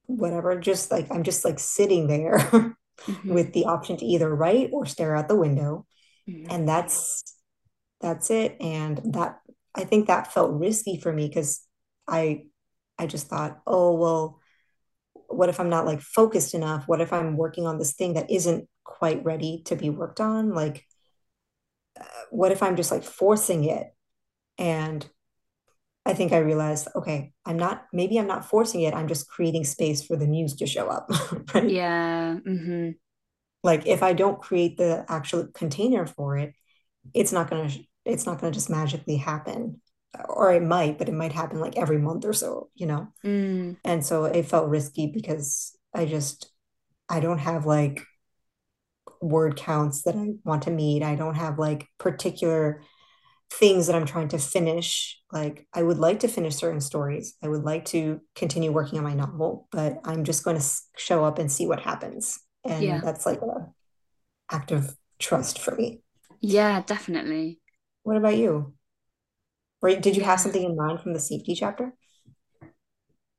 [0.06, 0.58] whatever.
[0.58, 2.38] Just like I'm just like sitting there
[3.08, 5.86] mhm, with the option to either write or stare out the window,
[6.28, 6.46] mhm.
[6.50, 7.24] and that's
[8.00, 8.56] that's it.
[8.60, 9.40] And that
[9.74, 11.62] I think that felt risky for me because
[12.08, 12.46] I
[12.98, 14.40] I just thought, oh well,
[15.28, 16.84] what if I'm not like focused enough?
[16.86, 18.68] What if I'm working on this thing that isn't
[19.04, 20.54] quite ready to be worked on?
[20.54, 20.86] Like
[22.30, 23.94] what if I'm just like forcing it?
[24.58, 25.08] And
[26.06, 28.94] I think I realized, okay, I'm not, maybe I'm not forcing it.
[28.94, 31.10] I'm just creating space for the muse to show up,
[31.54, 31.72] right?
[31.72, 32.38] Yeah.
[32.44, 32.90] hmm
[33.62, 36.54] Like if I don't create the actual container for it,
[37.14, 39.80] it's not going to, it's not going to just magically happen.
[40.28, 43.08] Or it might, but it might happen like every month or so, you know?
[43.24, 46.50] Mm, And so it felt risky because I just,
[47.08, 48.02] I don't have like
[49.24, 51.02] word counts that I want to meet.
[51.02, 52.82] I don't have like particular
[53.50, 55.18] things that I'm trying to finish.
[55.32, 57.34] Like, I would like to finish certain stories.
[57.42, 61.24] I would like to continue working on my novel, but I'm just going to show
[61.24, 62.38] up and see what happens.
[62.64, 63.00] And yeah.
[63.02, 63.68] that's like a
[64.50, 66.02] act of trust for me.
[66.40, 67.60] Yeah, definitely.
[68.02, 68.74] What about you?
[69.82, 71.94] Or did you have something in mind from the safety chapter?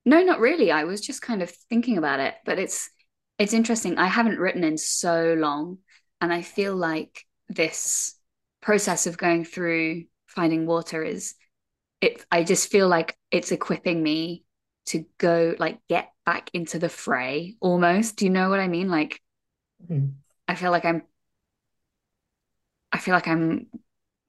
[0.06, 0.72] No, not really.
[0.72, 2.90] I was just kind of thinking about it, but it's
[3.38, 3.98] it's interesting.
[3.98, 5.80] I haven't written in so long,
[6.22, 8.16] and I feel like this
[8.62, 11.36] process of going through finding water is
[12.02, 14.44] it I just feel like it's equipping me
[14.88, 18.18] to go like get back into the fray almost.
[18.18, 18.90] Do you know what I mean?
[18.90, 19.22] Like
[19.80, 20.16] Mhm.
[20.48, 21.04] I feel like I'm
[22.92, 23.68] I feel like I'm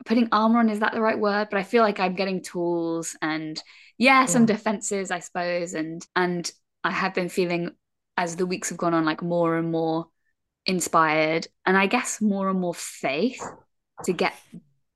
[0.05, 1.49] putting armor on, is that the right word?
[1.51, 3.61] But I feel like I'm getting tools and
[3.99, 5.75] yeah, some defenses, I suppose.
[5.75, 6.51] And and
[6.85, 7.73] I have been feeling
[8.17, 10.07] as the weeks have gone on, like more and more
[10.65, 13.43] inspired, and I guess more and more faith
[14.05, 14.35] to get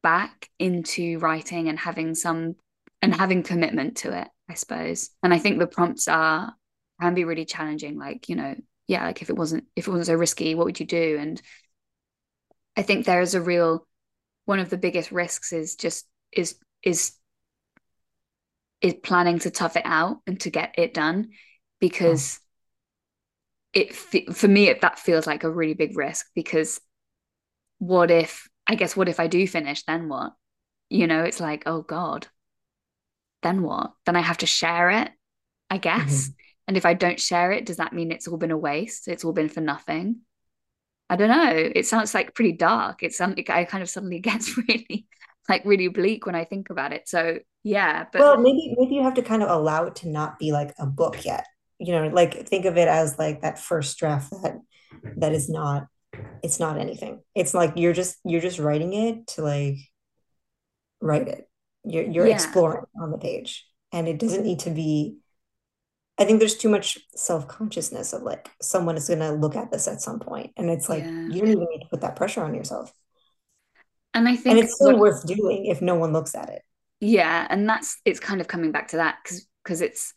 [0.03, 2.57] back into writing and having some
[3.03, 5.11] and having commitment to it, I suppose.
[5.23, 6.55] And I think the prompts are
[7.01, 7.99] can be really challenging.
[7.99, 8.55] Like, you know,
[8.87, 11.17] yeah, like if it wasn't if it wasn't so risky, what would you do?
[11.19, 11.41] And
[12.77, 13.87] I think there is a real
[14.45, 17.13] one of the biggest risks is just is is
[18.81, 21.31] is planning to tough it out and to get it done
[21.81, 22.41] because.
[23.73, 26.81] It for me it, that feels like a really big risk because
[27.79, 30.33] what if I guess what if I do finish then what?
[30.89, 32.27] You know it's like oh god
[33.43, 33.93] then what?
[34.05, 35.11] Then I have to share it
[35.71, 36.25] I guess.
[36.25, 36.33] Mm-hmm.
[36.69, 39.09] and if I don't share it does that mean it's all been a waste?
[39.09, 40.21] It's all been for nothing?
[41.09, 41.71] I don't know.
[41.75, 43.03] It sounds like pretty dark.
[43.03, 45.07] It's something I kind of suddenly gets really
[45.49, 47.09] like really bleak when I think about it.
[47.09, 50.39] So yeah but well maybe maybe you have to kind of allow it to not
[50.39, 51.47] be like a book yet
[51.81, 54.61] you know like think of it as like that first draft that
[55.17, 55.87] that is not
[56.43, 59.77] it's not anything it's like you're just you're just writing it to like
[61.01, 61.49] write it
[61.85, 62.35] you're you're yeah.
[62.35, 65.17] exploring on the page and it doesn't need to be
[66.19, 69.89] I think there's too much self-consciousness of like someone is going to look at this
[69.89, 71.29] at some point and it's like yeah.
[71.29, 72.93] you don't even need to put that pressure on yourself
[74.13, 76.63] and I think and it's still what, worth doing if no one looks at it
[77.01, 80.13] yeah and that's it's kind of coming back to that because because it's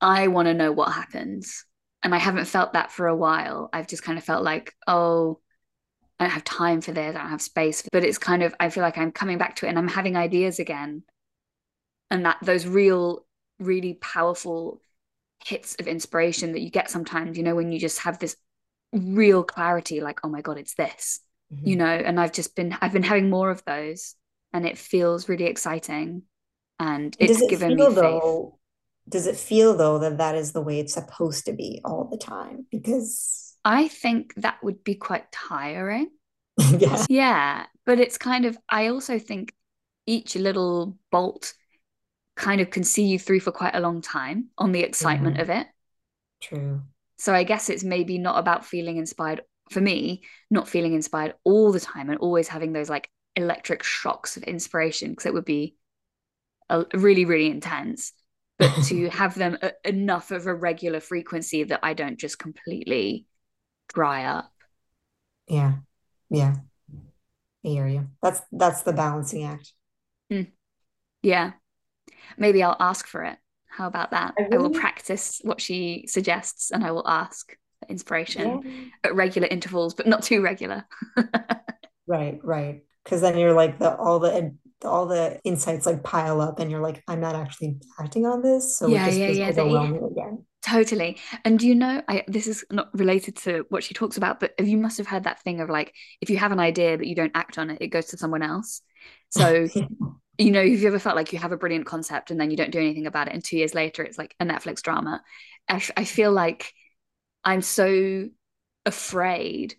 [0.00, 1.64] i want to know what happens
[2.02, 5.38] and i haven't felt that for a while i've just kind of felt like oh
[6.18, 8.68] i don't have time for this i don't have space but it's kind of i
[8.68, 11.02] feel like i'm coming back to it and i'm having ideas again
[12.10, 13.26] and that those real
[13.58, 14.80] really powerful
[15.44, 18.36] hits of inspiration that you get sometimes you know when you just have this
[18.92, 21.20] real clarity like oh my god it's this
[21.52, 21.66] mm-hmm.
[21.66, 24.14] you know and i've just been i've been having more of those
[24.52, 26.22] and it feels really exciting
[26.78, 27.94] and it's it given me faith.
[27.96, 28.58] Though,
[29.08, 32.18] does it feel though that that is the way it's supposed to be all the
[32.18, 32.66] time?
[32.70, 36.10] Because i think that would be quite tiring.
[36.78, 37.04] Yeah.
[37.08, 39.52] Yeah but it's kind of i also think
[40.06, 41.54] each little bolt
[42.36, 45.50] kind of can see you through for quite a long time on the excitement mm-hmm.
[45.50, 45.66] of it.
[46.40, 46.82] True.
[47.16, 51.72] So i guess it's maybe not about feeling inspired for me not feeling inspired all
[51.72, 55.74] the time and always having those like electric shocks of inspiration because it would be
[56.68, 58.12] a, really really intense
[58.58, 63.26] but to have them a, enough of a regular frequency that I don't just completely
[63.92, 64.50] dry up.
[65.48, 65.74] Yeah.
[66.30, 66.56] Yeah.
[67.64, 68.08] I hear you.
[68.22, 69.72] That's that's the balancing act.
[70.32, 70.50] Mm.
[71.22, 71.52] Yeah.
[72.36, 73.38] Maybe I'll ask for it.
[73.68, 74.34] How about that?
[74.38, 74.56] I, really...
[74.56, 78.84] I, will practice what she suggests and I will ask for inspiration yeah.
[79.04, 80.84] at regular intervals, but not too regular.
[82.06, 86.58] right, right because then you're like the all the all the insights like pile up
[86.58, 88.78] and you're like i'm not actually acting on this.
[88.78, 90.44] So yeah yeah yeah again.
[90.62, 91.18] Totally.
[91.44, 94.54] And do you know i this is not related to what she talks about but
[94.58, 97.14] you must have heard that thing of like if you have an idea but you
[97.14, 98.80] don't act on it it goes to someone else.
[99.30, 99.66] So
[100.38, 102.56] you know have you ever felt like you have a brilliant concept and then you
[102.56, 105.22] don't do anything about it and two years later it's like a netflix drama?
[105.68, 106.72] I, I feel like
[107.44, 108.28] i'm so
[108.86, 109.74] afraid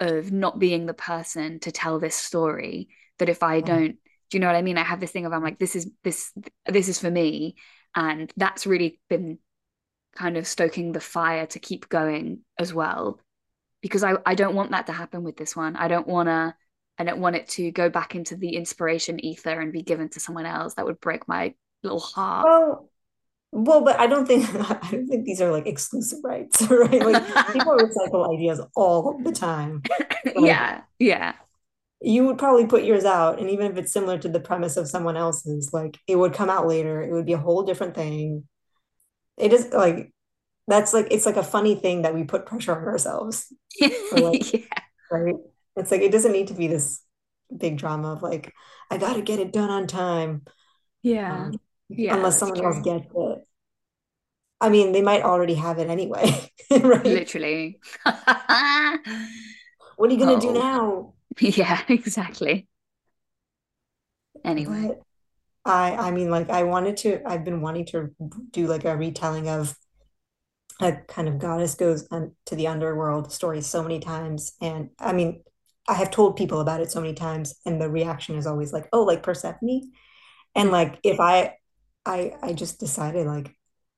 [0.00, 3.64] of not being the person to tell this story that if I mm.
[3.64, 3.96] don't
[4.30, 4.78] do you know what I mean?
[4.78, 6.32] I have this thing of I'm like this is this
[6.66, 7.56] this is for me.
[7.94, 9.38] And that's really been
[10.14, 13.20] kind of stoking the fire to keep going as well.
[13.82, 15.74] Because I I don't want that to happen with this one.
[15.76, 16.54] I don't want to
[16.96, 20.20] I don't want it to go back into the inspiration ether and be given to
[20.20, 22.44] someone else that would break my little heart.
[22.44, 22.89] Well
[23.52, 27.04] well, but I don't think I don't think these are like exclusive rights, right?
[27.04, 29.82] Like people recycle ideas all the time.
[30.24, 31.34] Like, yeah, yeah.
[32.02, 34.88] You would probably put yours out, and even if it's similar to the premise of
[34.88, 37.02] someone else's, like it would come out later.
[37.02, 38.44] It would be a whole different thing.
[39.36, 40.12] It is like
[40.66, 43.52] that's like it's like a funny thing that we put pressure on ourselves.
[44.12, 44.60] Like, yeah.
[45.10, 45.36] Right.
[45.76, 47.02] It's like it doesn't need to be this
[47.56, 48.52] big drama of like
[48.90, 50.42] I got to get it done on time.
[51.02, 51.46] Yeah.
[51.46, 51.60] Um,
[51.90, 53.29] yeah, unless someone else gets it.
[54.60, 57.04] I mean, they might already have it anyway, right?
[57.04, 57.80] Literally.
[58.04, 58.18] what
[59.06, 60.40] are you gonna oh.
[60.40, 61.14] do now?
[61.40, 62.68] Yeah, exactly.
[64.44, 64.88] Anyway.
[64.88, 65.02] But
[65.64, 68.10] I I mean like I wanted to I've been wanting to
[68.50, 69.76] do like a retelling of
[70.80, 75.12] a kind of goddess goes un, to the underworld story so many times and I
[75.12, 75.42] mean
[75.88, 78.88] I have told people about it so many times and the reaction is always like
[78.92, 79.92] oh like Persephone
[80.54, 81.56] and like if I
[82.06, 83.54] I I just decided like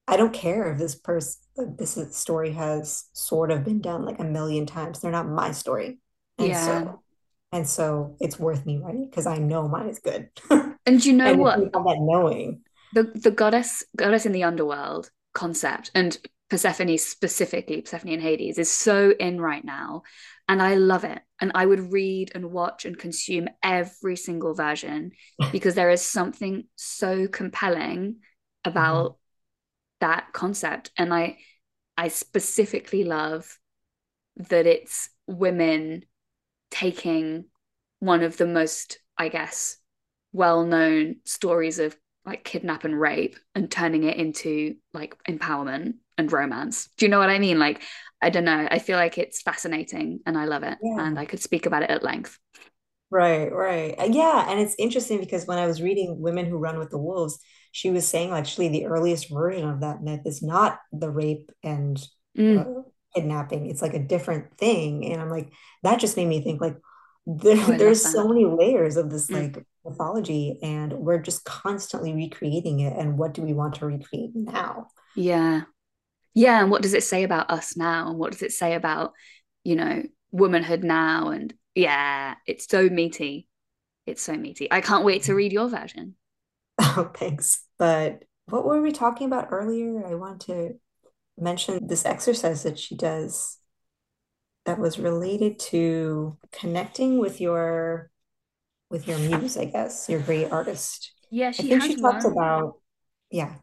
[0.09, 4.25] I don't care if this person this story has sort of been done like a
[4.25, 5.01] million times.
[5.01, 5.99] They're not my story.
[6.39, 6.67] And yeah.
[6.67, 7.03] So,
[7.53, 10.29] and so it's worth me writing because I know mine is good.
[10.87, 11.73] and you know and what?
[11.73, 12.63] that knowing
[12.95, 16.19] the the goddess goddess in the underworld concept and
[16.53, 20.03] Persephone specifically, Persephone and Hades is so in right now.
[20.49, 21.19] And I love it.
[21.41, 25.13] And I would read and watch and consume every single version
[25.53, 28.17] because there is something so compelling
[28.67, 29.22] about mm-hmm.
[30.03, 30.91] That concept.
[30.99, 31.39] And I
[31.97, 33.59] I specifically love
[34.37, 36.05] that it's women
[36.71, 37.47] taking
[38.01, 39.77] one of the most, I guess,
[40.33, 46.89] well-known stories of like kidnap and rape and turning it into like empowerment and romance.
[46.97, 47.59] Do you know what I mean?
[47.59, 47.83] Like,
[48.21, 48.69] I don't know.
[48.71, 50.79] I feel like it's fascinating and I love it.
[50.83, 51.07] Yeah.
[51.07, 52.39] And I could speak about it at length.
[53.11, 53.95] Right, right.
[53.99, 54.51] Uh, yeah.
[54.51, 57.39] And it's interesting because when I was reading Women Who Run with the Wolves,
[57.73, 62.01] she was saying actually the earliest version of that myth is not the rape and
[62.39, 62.61] mm.
[62.61, 62.83] uh,
[63.15, 63.69] kidnapping.
[63.69, 65.11] It's like a different thing.
[65.11, 65.51] And I'm like,
[65.83, 66.77] that just made me think like,
[67.27, 69.55] there, oh, there's so many layers of this mm.
[69.55, 74.31] like mythology and we're just constantly recreating it and what do we want to recreate
[74.35, 75.63] now yeah
[76.35, 79.13] yeah and what does it say about us now and what does it say about
[79.65, 83.49] you know womanhood now and yeah it's so meaty
[84.07, 85.37] it's so meaty i can't wait to mm.
[85.37, 86.15] read your version
[86.83, 90.75] oh thanks but what were we talking about earlier i want to
[91.39, 93.59] mention this exercise that she does
[94.65, 98.11] that was related to connecting with your
[98.91, 101.13] with your muse, I guess, your great artist.
[101.31, 102.33] Yeah, she I think she talked one.
[102.33, 102.75] about
[103.31, 103.55] yeah.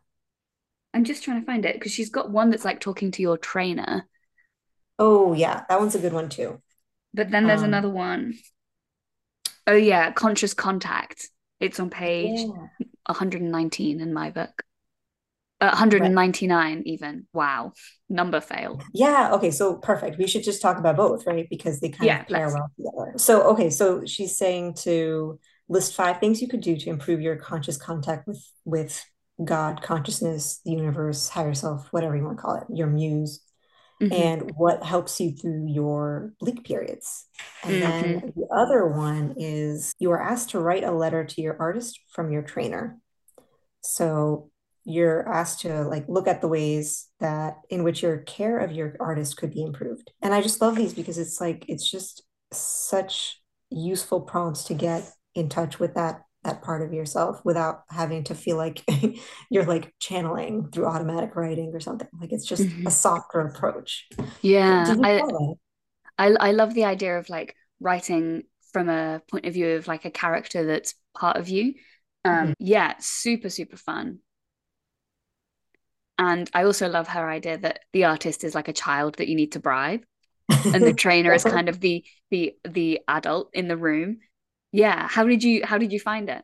[0.94, 3.38] I'm just trying to find it because she's got one that's like talking to your
[3.38, 4.08] trainer.
[4.98, 6.62] Oh yeah, that one's a good one too.
[7.14, 8.34] But then there's um, another one.
[9.68, 11.30] Oh yeah, conscious contact.
[11.60, 12.88] It's on page yeah.
[13.10, 14.64] 119 in my book.
[15.62, 16.84] Uh, 199 right.
[16.86, 17.28] even.
[17.34, 17.74] Wow.
[18.08, 18.82] Number fail.
[18.94, 19.34] Yeah.
[19.34, 19.52] Okay.
[19.52, 20.18] So perfect.
[20.18, 21.48] We should just talk about both, right?
[21.50, 23.18] Because they kind yeah, of pair well together.
[23.18, 23.70] So, okay.
[23.70, 25.38] So she's saying to
[25.68, 29.04] list five things you could do to improve your conscious contact with, with
[29.44, 33.42] God, consciousness, the universe, higher self, whatever you want to call it, your muse,
[34.02, 34.14] mm-hmm.
[34.14, 37.28] and what helps you through your bleak periods.
[37.64, 37.92] And mm-hmm.
[37.92, 42.00] then the other one is you are asked to write a letter to your artist
[42.12, 43.00] from your trainer.
[43.82, 44.50] So
[44.86, 48.96] you're asked to like look at the ways that in which your care of your
[49.00, 53.42] artist could be improved and i just love these because it's like it's just such
[53.70, 55.04] useful prompts to get
[55.36, 58.82] in touch with that that part of yourself without having to feel like
[59.50, 62.08] you're like channeling through automatic writing or something.
[62.20, 62.88] Like it's just mm-hmm.
[62.88, 64.08] a softer approach.
[64.42, 65.22] Yeah I,
[66.18, 70.06] I i love the idea of like writing from a point of view of like
[70.06, 71.74] a character that's part of you.
[72.24, 72.54] Um mm-hmm.
[72.60, 74.20] yeah super super fun.
[76.18, 79.36] And I also love her idea that the artist is like a child that you
[79.36, 80.02] need to bribe,
[80.50, 84.20] and the trainer is kind of the the the adult in the room.
[84.72, 86.44] Yeah, how did you how did you find it?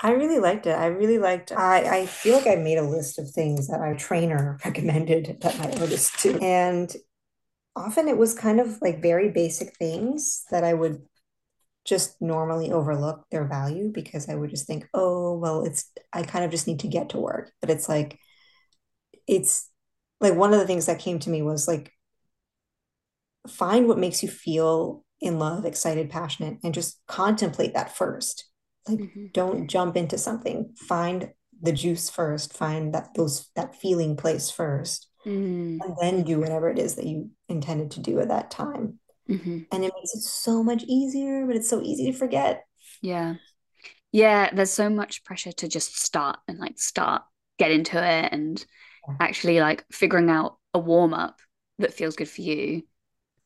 [0.00, 0.72] I really liked it.
[0.72, 1.52] I really liked.
[1.52, 5.58] I I feel like I made a list of things that our trainer recommended that
[5.58, 6.94] my artist do, and
[7.76, 11.02] often it was kind of like very basic things that I would
[11.84, 16.44] just normally overlook their value because I would just think, oh well, it's I kind
[16.44, 18.18] of just need to get to work, but it's like
[19.26, 19.70] it's
[20.20, 21.92] like one of the things that came to me was like
[23.48, 28.46] find what makes you feel in love, excited, passionate, and just contemplate that first.
[28.86, 29.26] Like mm-hmm.
[29.32, 30.74] don't jump into something.
[30.76, 32.52] Find the juice first.
[32.52, 35.08] Find that those that feeling place first.
[35.24, 35.78] Mm.
[35.82, 38.98] And then do whatever it is that you intended to do at that time.
[39.28, 39.60] Mm-hmm.
[39.72, 42.64] And it makes it so much easier, but it's so easy to forget.
[43.00, 43.36] Yeah.
[44.12, 44.50] Yeah.
[44.52, 47.22] There's so much pressure to just start and like start,
[47.58, 48.64] get into it and
[49.18, 51.40] actually like figuring out a warm up
[51.78, 52.82] that feels good for you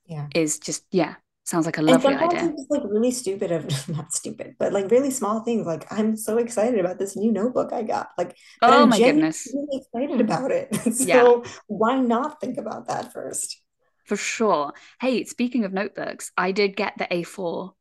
[0.09, 1.15] yeah is just yeah
[1.49, 5.11] sounds like a lovely idea it's like really stupid of not stupid but like really
[5.11, 8.99] small things like i'm so excited about this new notebook i got like oh my
[8.99, 11.51] goodness really excited about it so yeah.
[11.67, 13.63] why not think about that first
[14.05, 17.73] for sure hey speaking of notebooks i did get the a4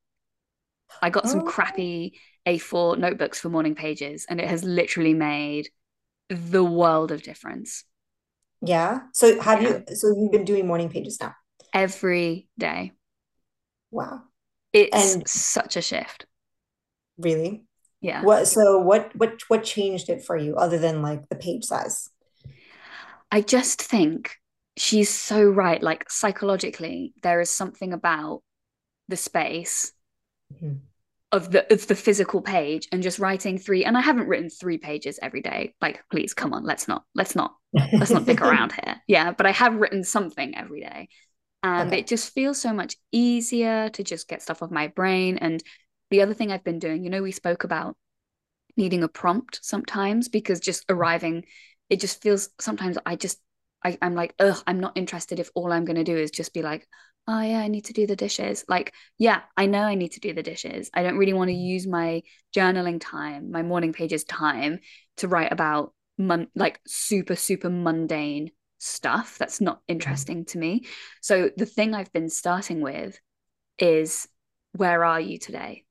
[1.01, 1.43] i got some oh.
[1.43, 5.67] crappy a4 notebooks for morning pages and it has literally made
[6.29, 7.83] the world of difference.
[8.61, 9.01] Yeah.
[9.13, 9.79] So have yeah.
[9.89, 11.35] you so you've been doing morning pages now?
[11.73, 12.93] Every day.
[13.91, 14.21] Wow.
[14.73, 16.25] It's and such a shift.
[17.17, 17.63] Really?
[18.01, 18.23] Yeah.
[18.23, 22.09] What so what what what changed it for you other than like the page size?
[23.31, 24.35] I just think
[24.77, 25.81] she's so right.
[25.81, 28.43] Like psychologically, there is something about
[29.07, 29.93] the space
[30.53, 30.77] mm-hmm
[31.31, 34.77] of the of the physical page and just writing three and I haven't written three
[34.77, 38.71] pages every day like please come on let's not let's not let's not pick around
[38.71, 41.09] here yeah but I have written something every day
[41.63, 41.99] and okay.
[41.99, 45.63] it just feels so much easier to just get stuff off my brain and
[46.09, 47.95] the other thing I've been doing you know we spoke about
[48.75, 50.99] needing a prompt sometimes because just mm-hmm.
[50.99, 51.45] arriving
[51.89, 53.39] it just feels sometimes I just
[53.83, 56.53] I, I'm like, ugh, I'm not interested if all I'm going to do is just
[56.53, 56.87] be like,
[57.27, 58.65] oh yeah, I need to do the dishes.
[58.67, 60.89] Like, yeah, I know I need to do the dishes.
[60.93, 61.61] I don't really want to mm-hmm.
[61.61, 62.23] use my
[62.55, 64.79] journaling time, my morning pages time
[65.17, 70.85] to write about mon- like super, super mundane stuff that's not interesting to me.
[71.21, 73.19] So the thing I've been starting with
[73.79, 74.27] is
[74.73, 75.85] where are you today?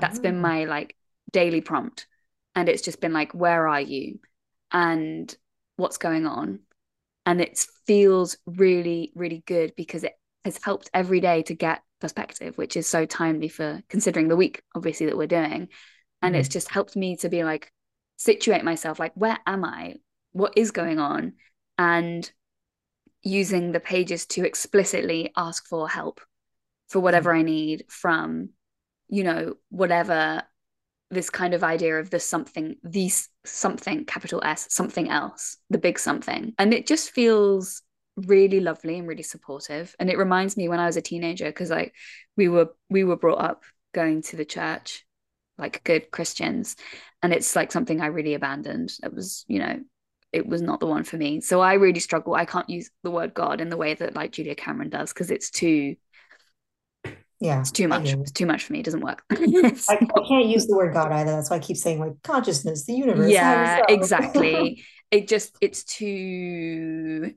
[0.00, 0.22] That's oh.
[0.22, 0.96] been my like
[1.32, 2.06] daily prompt.
[2.54, 4.18] And it's just been like, where are you?
[4.72, 5.34] And
[5.76, 6.60] what's going on?
[7.24, 12.56] And it feels really, really good because it has helped every day to get perspective,
[12.56, 15.68] which is so timely for considering the week, obviously, that we're doing.
[16.22, 16.40] And mm-hmm.
[16.40, 17.70] it's just helped me to be like,
[18.16, 19.96] situate myself, like, where am I?
[20.32, 21.34] What is going on?
[21.78, 22.30] And
[23.22, 26.20] using the pages to explicitly ask for help
[26.88, 28.50] for whatever I need from,
[29.08, 30.42] you know, whatever
[31.10, 35.98] this kind of idea of the something, these something, capital S, something else, the big
[35.98, 36.54] something.
[36.58, 37.82] And it just feels
[38.16, 39.94] really lovely and really supportive.
[39.98, 41.94] And it reminds me when i was a teenager because like
[42.36, 43.62] we were we were brought up
[43.94, 45.06] going to the church
[45.56, 46.76] like good christians.
[47.22, 48.92] And it's like something i really abandoned.
[49.02, 49.80] It was you know
[50.32, 51.40] it was not the one for me.
[51.40, 52.34] So i really struggle.
[52.34, 55.30] I can't use the word god in the way that like julia cameron does because
[55.30, 55.96] it's too
[57.40, 58.12] yeah it's too much.
[58.12, 58.80] it's too much for me.
[58.80, 59.22] It doesn't work.
[59.30, 59.38] I,
[59.90, 61.32] I, can't use the word god either.
[61.32, 64.84] That's why i keep saying like consciousness the universe yeah exactly.
[65.10, 67.32] It just it's too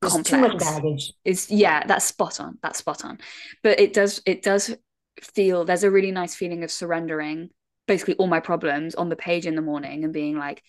[0.00, 0.30] complex.
[0.30, 1.12] too much baggage.
[1.24, 2.58] Is yeah, that's spot on.
[2.62, 3.18] That's spot on.
[3.64, 4.76] But it does it does
[5.20, 7.50] feel there's a really nice feeling of surrendering
[7.86, 10.62] basically all my problems on the page in the morning and being like,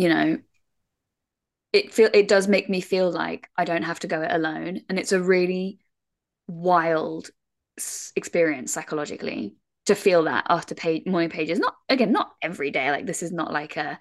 [0.00, 0.38] you know,
[1.72, 4.80] it feel it does make me feel like I don't have to go it alone,
[4.88, 5.78] and it's a really
[6.48, 7.30] wild
[8.16, 11.58] experience psychologically to feel that after page morning pages.
[11.58, 12.90] Not again, not every day.
[12.90, 13.98] Like this is not like a,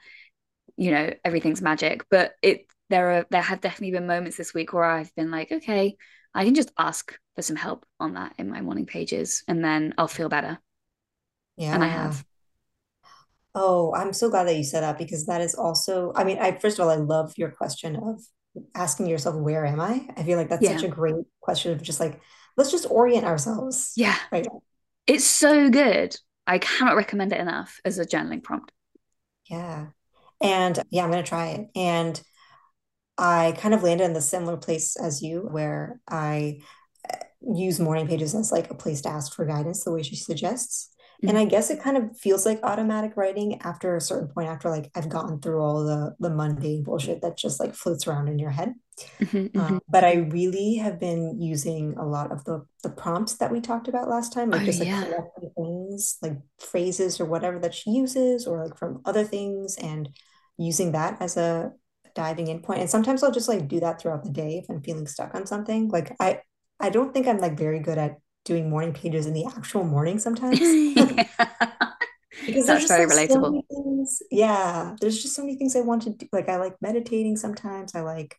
[0.78, 4.74] you know, everything's magic, but it there are there have definitely been moments this week
[4.74, 5.98] where I've been like, okay,
[6.34, 9.94] I can just ask for some help on that in my morning pages, and then
[9.98, 10.60] I'll feel better.
[11.58, 12.24] Yeah, and I have.
[13.56, 16.14] Oh, I'm so glad that you said that because that is also.
[16.16, 18.22] I mean, I first of all, I love your question of
[18.76, 20.76] asking yourself, "Where am I?" I feel like that's yeah.
[20.76, 22.22] such a great question of just like,
[22.60, 23.94] let's just orient ourselves.
[23.96, 24.46] Yeah, right.
[25.08, 26.16] It's so good.
[26.46, 28.72] I cannot recommend it enough as a journaling prompt.
[29.50, 29.88] Yeah.
[30.42, 31.68] And yeah, I'm going to try it.
[31.76, 32.22] And
[33.18, 36.62] I kind of landed in the similar place as you, where I
[37.12, 37.18] uh,
[37.54, 40.94] use morning pages as like a place to ask for guidance, the way she suggests.
[41.20, 41.30] Mm-hmm.
[41.30, 44.70] And I guess it kind of feels like automatic writing after a certain point, after
[44.70, 48.40] like I've gotten through all the the mundane bullshit that just like floats around in
[48.40, 48.74] your head.
[49.20, 49.78] Mm-hmm, um, mm-hmm.
[49.90, 53.90] but I really have been using a lot of the the prompts that we talked
[53.90, 55.12] about last time, like oh, just like yeah.
[55.58, 60.08] things, like phrases or whatever that she uses, or like from other things, and
[60.58, 61.74] using that as a
[62.16, 62.80] diving in point.
[62.80, 65.46] And sometimes I'll just like do that throughout the day if I'm feeling stuck on
[65.46, 65.90] something.
[65.90, 66.40] Like I
[66.80, 70.20] I don't think I'm like very good at doing morning pages in the actual morning
[70.20, 70.60] sometimes.
[72.46, 73.62] because that's very like relatable.
[73.70, 76.28] So things, yeah, there's just so many things I want to do.
[76.34, 77.96] Like I like meditating sometimes.
[77.96, 78.36] I like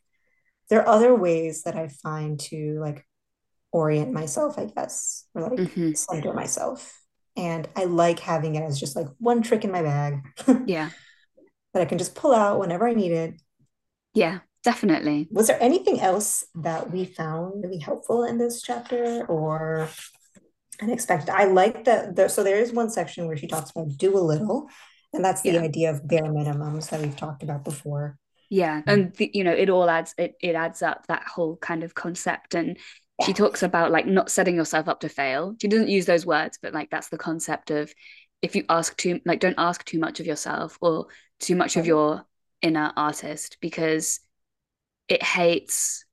[0.69, 3.07] there are other ways that I find to like
[3.73, 5.93] orient myself, I guess, or like mm-hmm.
[5.95, 7.01] center myself.
[7.37, 10.21] And I like having it as just like one trick in my bag.
[10.67, 10.91] yeah.
[11.73, 13.41] that I can just pull out whenever I need it
[14.15, 15.29] yeah, definitely.
[15.31, 19.89] Was there anything else that we found really helpful in this chapter or
[20.81, 21.31] unexpected?
[21.31, 22.17] I like that.
[22.17, 24.69] The, so there is one section where she talks about do a little,
[25.13, 25.61] and that's the yeah.
[25.61, 28.19] idea of bare minimums that we've talked about before.
[28.49, 28.91] Yeah, mm-hmm.
[28.91, 31.95] and the, you know it all adds it it adds up that whole kind of
[31.95, 32.77] concept and
[33.25, 35.55] she talks about like not setting yourself up to fail.
[35.61, 37.93] She doesn't use those words, but like that's the concept of
[38.43, 41.07] if you ask too like don't ask too much of yourself or
[41.39, 42.25] too much of your
[42.63, 44.21] inner artist because
[45.11, 46.05] it hates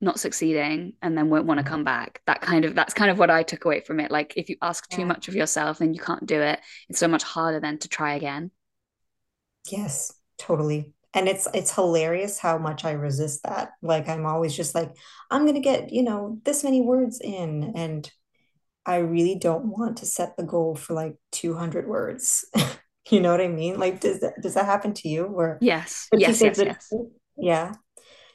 [0.00, 1.74] not succeeding and then won't want to mm-hmm.
[1.74, 4.32] come back that kind of that's kind of what i took away from it like
[4.36, 5.06] if you ask too yeah.
[5.06, 8.14] much of yourself and you can't do it it's so much harder then to try
[8.14, 8.50] again
[9.70, 14.74] yes totally and it's it's hilarious how much i resist that like i'm always just
[14.74, 14.90] like
[15.30, 18.10] i'm going to get you know this many words in and
[18.86, 22.44] i really don't want to set the goal for like 200 words
[23.10, 23.78] You know what I mean?
[23.78, 25.24] Like, does that does that happen to you?
[25.24, 26.92] Where yes, yes, yes, yes.
[27.36, 27.72] Yeah.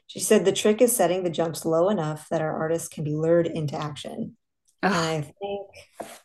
[0.08, 3.16] She said the trick is setting the jumps low enough that our artists can be
[3.16, 4.38] lured into action.
[4.82, 5.68] And I think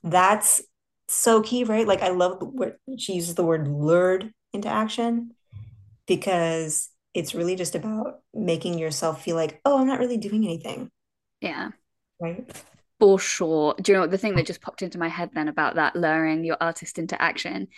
[0.02, 0.62] that's
[1.08, 1.86] so key, right?
[1.86, 5.32] Like I love what she uses the word lured into action
[6.06, 10.90] because it's really just about making yourself feel like, oh, I'm not really doing anything.
[11.40, 11.70] Yeah.
[12.20, 12.44] Right.
[13.00, 13.74] For sure.
[13.80, 16.44] Do you know the thing that just popped into my head then about that luring
[16.44, 17.68] your artist into action?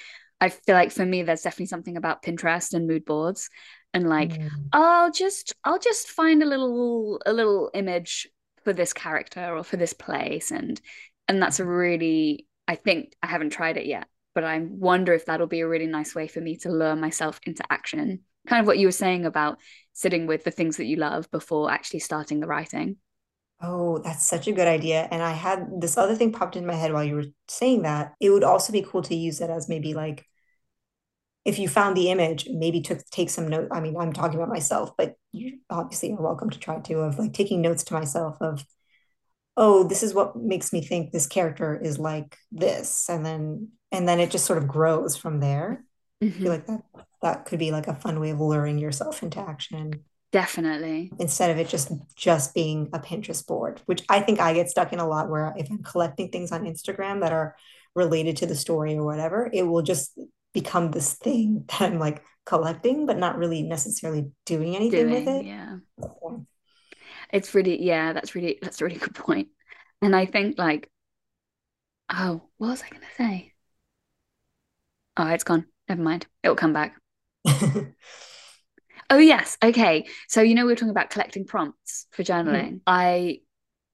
[0.41, 3.51] I feel like for me, there's definitely something about Pinterest and mood boards.
[3.95, 4.51] And like Mm.
[4.73, 8.29] I'll just I'll just find a little a little image
[8.65, 10.81] for this character or for this place and
[11.29, 15.27] and that's a really I think I haven't tried it yet but I wonder if
[15.27, 18.67] that'll be a really nice way for me to lure myself into action kind of
[18.67, 19.59] what you were saying about
[19.93, 22.97] sitting with the things that you love before actually starting the writing
[23.63, 25.07] Oh, that's such a good idea.
[25.11, 28.15] And I had this other thing popped in my head while you were saying that.
[28.19, 30.27] It would also be cool to use it as maybe like
[31.45, 33.69] if you found the image, maybe took take some note.
[33.71, 37.19] I mean, I'm talking about myself, but you obviously are welcome to try to of
[37.19, 38.65] like taking notes to myself of,
[39.57, 43.09] oh, this is what makes me think this character is like this.
[43.09, 45.85] And then and then it just sort of grows from there.
[46.23, 46.47] I feel mm-hmm.
[46.49, 46.83] like that
[47.23, 51.59] that could be like a fun way of luring yourself into action definitely instead of
[51.59, 55.09] it just just being a Pinterest board, which I think I get stuck in a
[55.09, 57.57] lot where if I'm collecting things on Instagram that are
[57.95, 60.19] related to the story or whatever, it will just
[60.53, 65.47] become this thing that I'm like collecting, but not really necessarily doing anything with it.
[65.47, 66.37] yeah Yeah.
[67.33, 69.49] it's really yeah that's really that's a really good point.
[70.03, 70.91] and I think like
[72.11, 73.55] oh what was I gonna say
[75.17, 76.97] oh it's gone never mind it'll come back
[79.09, 79.59] Oh, yes.
[79.63, 80.07] Okay.
[80.29, 82.29] So, you know, we were talking about collecting prompts for Mhm.
[82.29, 82.81] journaling.
[82.87, 83.41] I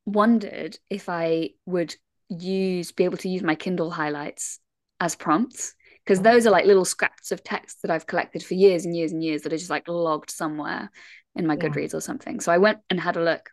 [0.06, 1.96] wondered if I would
[2.28, 4.60] use, be able to use my Kindle highlights
[5.00, 5.74] as prompts,
[6.06, 9.12] because those are like little scraps of text that I've collected for years and years
[9.12, 10.90] and years that are just like logged somewhere
[11.34, 11.68] in my yeah.
[11.68, 12.40] Goodreads or something.
[12.40, 13.50] So I went and had a look,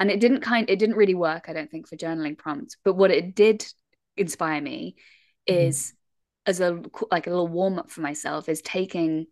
[0.00, 2.76] and it didn't kind, it didn't really work, I don't think, for journaling prompts.
[2.84, 3.66] But what it did
[4.16, 4.96] inspire me
[5.48, 5.56] Mhm.
[5.56, 5.94] is
[6.46, 9.26] as a like a little warm up for myself is taking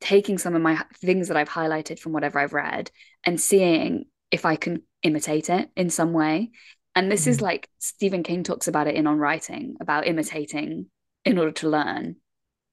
[0.00, 2.90] taking some of my things that I've highlighted from whatever I've read
[3.24, 6.50] and seeing if I can imitate it in some way.
[6.94, 7.42] And this is Mhm.
[7.42, 10.90] like Stephen King talks about it in On Writing, about imitating
[11.24, 12.16] in order to learn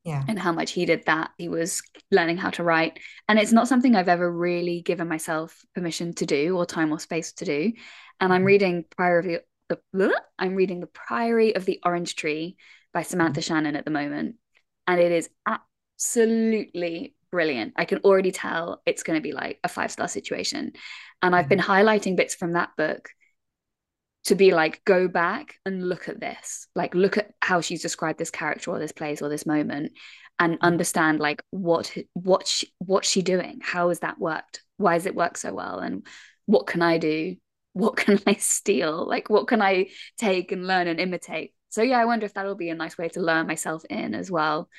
[0.03, 0.23] Yeah.
[0.27, 1.31] and how much he did that.
[1.37, 2.99] He was learning how to write.
[3.27, 6.99] And it's not something I've ever really given myself permission to do or time or
[6.99, 7.73] space to do.
[8.19, 8.47] And I'm Mhm.
[8.47, 12.57] reading Priory of the, the I'm reading The Priory of the Orange Tree
[12.91, 13.43] by Samantha Mhm.
[13.43, 14.37] Shannon at the moment.
[14.87, 17.73] And it is absolutely brilliant.
[17.75, 20.73] I can already tell it's going to be like a five star situation.
[21.21, 21.65] And I've been Mhm.
[21.65, 23.09] highlighting bits from that book
[24.29, 28.19] to be like, go back and look at this, like, look at how she's described
[28.19, 29.91] this character or this place or this moment
[30.39, 30.61] and mm.
[30.61, 33.59] understand like what what she, what's she doing?
[33.61, 34.63] How has that worked?
[34.77, 35.79] Why has it worked so well?
[35.79, 36.05] And
[36.45, 37.35] what can i do?
[37.73, 39.07] What can i steal?
[39.07, 41.53] Like what can i take and learn and imitate?
[41.69, 44.31] So yeah i wonder if that'll be a nice way to learn myself in as
[44.31, 44.69] well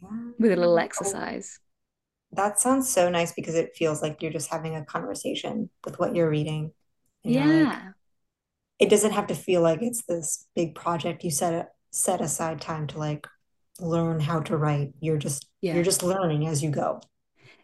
[0.00, 1.58] with a little exercise.
[2.32, 6.14] That sounds so nice because it feels like you're just having a conversation with what
[6.14, 6.72] you're reading.
[7.22, 7.92] You're like, yeah
[8.78, 12.86] it doesn't have to feel like it's this big project you set set aside time
[12.88, 13.26] to like
[13.80, 14.92] learn how to write.
[15.00, 17.00] You're just you're just learning as you go.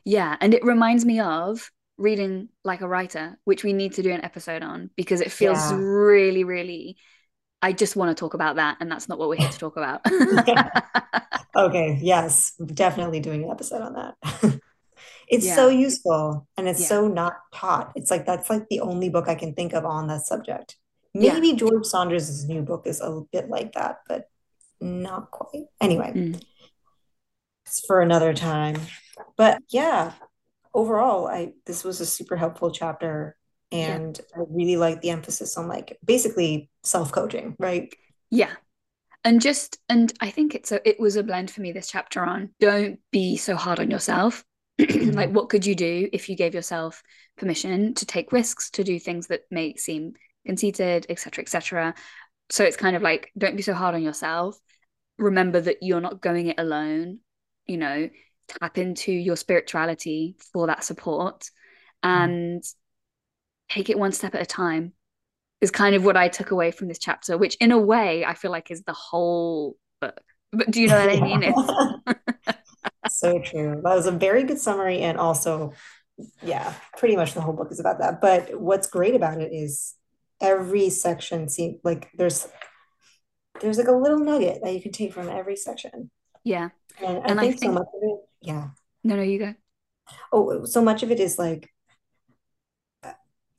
[0.05, 4.11] yeah and it reminds me of reading like a writer which we need to do
[4.11, 5.79] an episode on because it feels Yeah.
[5.81, 6.97] really really
[7.63, 9.77] I just want to talk about that and that's not what we're here to talk
[9.77, 10.01] about
[10.47, 10.69] Yeah.
[11.55, 14.61] Okay, yes, definitely doing an episode on that.
[15.29, 17.93] It's so useful and it's yeah so not taught.
[17.97, 20.77] It's like that's like the only book I can think of on that subject.
[21.15, 24.29] Yeah Maybe George Saunders' new book is a bit like that, but
[24.81, 25.65] not quite.
[25.81, 26.43] Anyway, mm.
[27.67, 28.81] it's for another time.
[29.37, 30.13] But yeah,
[30.75, 33.37] overall, I this was a super helpful chapter
[33.71, 37.93] yeah and I really like the emphasis on like basically self-coaching, right?
[38.31, 38.51] yeah
[39.25, 42.25] and just and i think it's a it was a blend for me this chapter
[42.25, 44.43] on don't be so hard on yourself
[44.79, 45.33] like Mhm.
[45.33, 47.03] what could you do if you gave yourself
[47.37, 50.15] permission to take risks to do things that may seem
[50.47, 51.95] conceited etc etc
[52.51, 54.57] so it's kind of like don't be so hard on yourself
[55.19, 57.19] remember that you're not going it alone
[57.67, 58.09] you know
[58.61, 61.51] tap into your spirituality for that support
[62.05, 62.11] Mhm.
[62.11, 62.63] and
[63.71, 64.93] take it one step at a time
[65.61, 68.35] is kind of what I took away from this chapter, which in a way I
[68.35, 70.21] feel like is the whole book.
[70.53, 71.55] But do you know what I mean?
[73.09, 73.81] So true.
[73.83, 75.73] That was a very good summary and also
[76.43, 78.21] yeah, pretty much the whole book is about that.
[78.21, 79.95] But what's great about it is
[80.43, 82.49] every section see like there's
[83.61, 86.11] there's like a little nugget that you can take from every section.
[86.45, 86.71] yeah.
[87.05, 88.71] And I And I think so much of it, yeah.
[89.05, 89.55] no, no, you go.
[90.33, 91.71] Oh, so much of it is like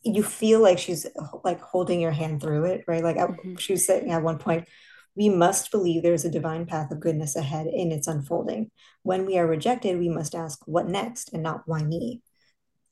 [0.04, 1.08] you feel like she's
[1.44, 3.04] like holding your hand through it, right?
[3.04, 4.68] Like I, hmm she was saying at one point,
[5.16, 8.72] we must believe there's a divine path of goodness ahead in its unfolding.
[9.04, 12.22] When we are rejected, we must ask, what next, and not why me.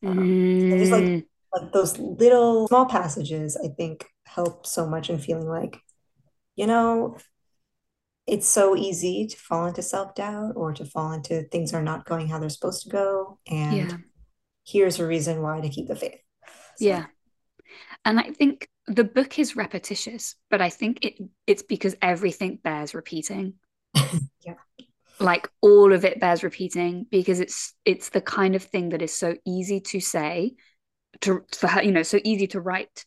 [0.05, 0.37] Um,
[0.69, 1.15] there's like
[1.53, 5.77] like those little small passages, I think, help so much in feeling like,
[6.55, 7.17] you know,
[8.27, 12.27] it's so easy to fall into self-doubt or to fall into things are not going
[12.27, 13.39] how they're supposed to go.
[13.47, 13.97] And Yeah.
[14.65, 16.19] here's a reason why to keep the faith.
[16.77, 17.05] So, Yeah.
[18.05, 22.93] And I think the book is repetitious, but I think it it's because everything bears
[22.93, 23.55] repeating.
[24.45, 24.55] yeah.
[25.19, 29.13] Like all of it bears repeating because it's it's the kind of thing that is
[29.13, 30.55] so easy to say
[31.21, 33.05] to for her, you know, so easy to write,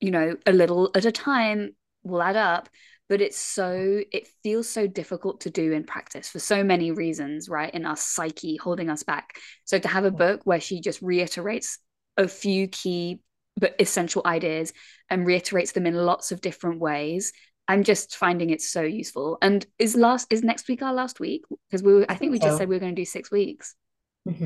[0.00, 2.68] you know, a little at a time will add up,
[3.08, 7.48] but it's so it feels so difficult to do in practice for so many reasons,
[7.48, 7.72] right?
[7.74, 9.36] In our psyche holding us back.
[9.64, 11.78] So to have a book where she just reiterates
[12.16, 13.20] a few key
[13.58, 14.72] but essential ideas
[15.10, 17.32] and reiterates them in lots of different ways.
[17.68, 19.38] I'm just finding it so useful.
[19.42, 21.44] And is last is next week our last week?
[21.68, 23.30] Because we were, I I think we just said we were going to do six
[23.30, 23.74] weeks.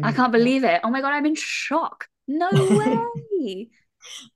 [0.02, 0.16] I Mhm.
[0.16, 0.80] can't believe it.
[0.84, 2.08] Oh my god, I'm in shock.
[2.26, 2.50] No
[3.40, 3.70] way.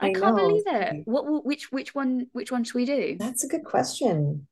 [0.01, 0.36] I I can't know.
[0.36, 0.97] believe it.
[1.05, 3.20] What which which one which one should we do?
[3.20, 4.47] That's a good question.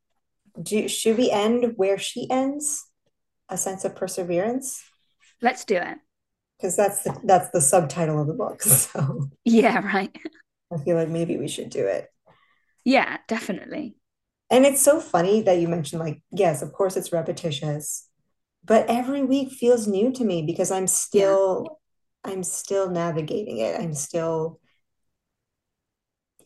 [0.62, 2.86] Do, should we end where she ends?
[3.50, 4.82] A sense of perseverance?
[5.40, 5.98] Let's do it.
[6.58, 8.62] Because that's the that's the subtitle of the book.
[8.66, 10.14] So Yeah, right.
[10.72, 12.08] I feel like maybe we should do it.
[12.84, 13.96] Yeah, definitely.
[14.50, 18.08] And it's so funny that you mentioned like, yes, of course it's repetitious,
[18.64, 21.26] but every week feels new to me because I'm Yeah.
[22.26, 23.80] I'm still navigating it.
[23.80, 24.60] I'm still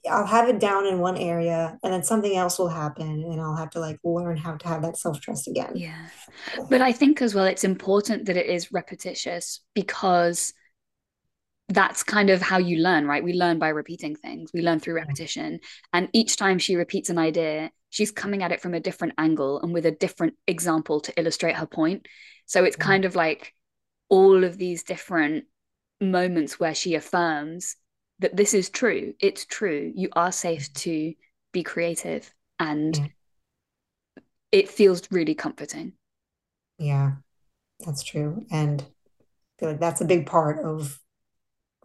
[0.09, 3.57] I'll have it down in one area and then something else will happen and I'll
[3.57, 5.73] have to like learn how to have that self-trust again.
[5.75, 6.07] Yeah.
[6.71, 10.55] But I think as well it's important that it is repetitious because
[11.69, 13.23] that's kind of how you learn, right?
[13.23, 14.51] We learn by repeating things.
[14.53, 15.61] We learn through repetition.
[15.93, 19.61] And each time she repeats an idea, she's coming at it from a different angle
[19.61, 22.09] and with a different example to illustrate her point.
[22.47, 23.55] So it's kind of like
[24.09, 25.45] all of these different
[26.01, 27.77] moments where she affirms
[28.21, 29.15] that this is true.
[29.21, 29.93] It's true.
[29.95, 31.15] You are safe to
[31.53, 32.33] be creative.
[32.59, 33.07] And Yeah.
[34.53, 35.93] it feels really comforting.
[36.79, 37.13] Yeah,
[37.85, 38.47] that's true.
[38.51, 38.85] And I
[39.59, 40.99] feel like that's a big part of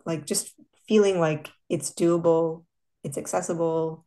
[0.06, 0.54] like just
[0.88, 2.64] feeling like it's doable,
[3.04, 4.06] it's accessible,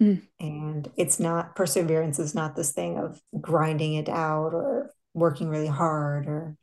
[0.00, 0.22] Mm.
[0.38, 5.66] and it's not perseverance is not this thing of grinding it out or working really
[5.66, 6.56] hard or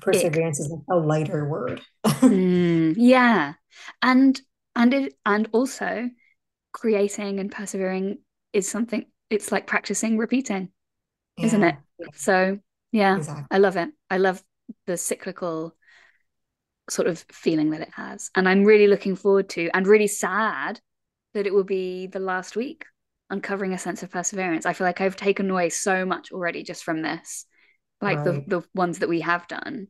[0.00, 1.80] Perseverance is a lighter word.
[2.28, 3.54] Mm, yeah.
[4.02, 4.40] And
[4.76, 6.10] and it and also
[6.72, 8.18] creating and persevering
[8.52, 10.70] is something it's like practicing repeating,
[11.42, 11.76] isn't it?
[11.76, 12.60] Yeah, yeah, So
[12.92, 13.46] yeah, exactly.
[13.50, 13.90] I love it.
[14.10, 14.42] I love
[14.86, 15.76] the cyclical
[16.90, 18.30] sort of feeling that it has.
[18.34, 20.80] And I'm really looking forward to and really sad
[21.34, 22.84] that it will be the last week
[23.30, 24.66] uncovering a sense of perseverance.
[24.66, 27.46] I feel like I've taken away so much already just from this,
[28.00, 28.48] like the Right.
[28.48, 29.88] the ones that we have done.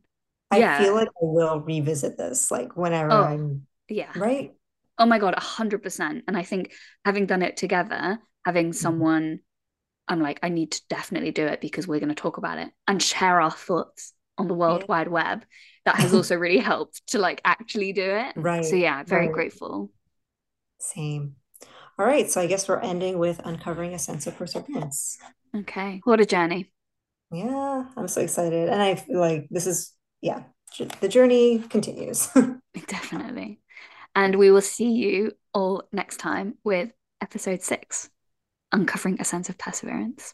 [0.51, 4.11] I feel like I will revisit this like whenever Oh, I'm yeah.
[4.15, 4.53] right.
[4.97, 6.23] Oh my God, a hundred percent.
[6.27, 8.75] And I think having done it together, having Mhm.
[8.75, 9.39] someone,
[10.07, 12.71] I'm like, I need to definitely do it because we're going to talk about it
[12.87, 14.87] and share our thoughts on the World Yeah.
[14.89, 15.45] Wide Web.
[15.85, 18.35] That has also really helped to like actually do it.
[18.35, 18.65] Right.
[18.65, 19.33] So yeah, very right.
[19.33, 19.91] grateful.
[20.79, 21.35] Same.
[21.99, 25.17] All right, so I guess we're ending with uncovering a sense of perseverance.
[25.55, 26.01] Okay.
[26.03, 26.71] What a journey.
[27.35, 28.69] Yeah, I'm so excited.
[28.69, 30.43] And I feel like this is, yeah,
[31.01, 32.29] the journey continues.
[32.87, 33.59] Definitely.
[34.15, 38.09] And we will see you all next time with episode six,
[38.71, 40.33] Uncovering a Sense of Perseverance.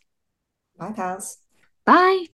[0.77, 1.37] Bye, pals.
[1.85, 2.25] Bye.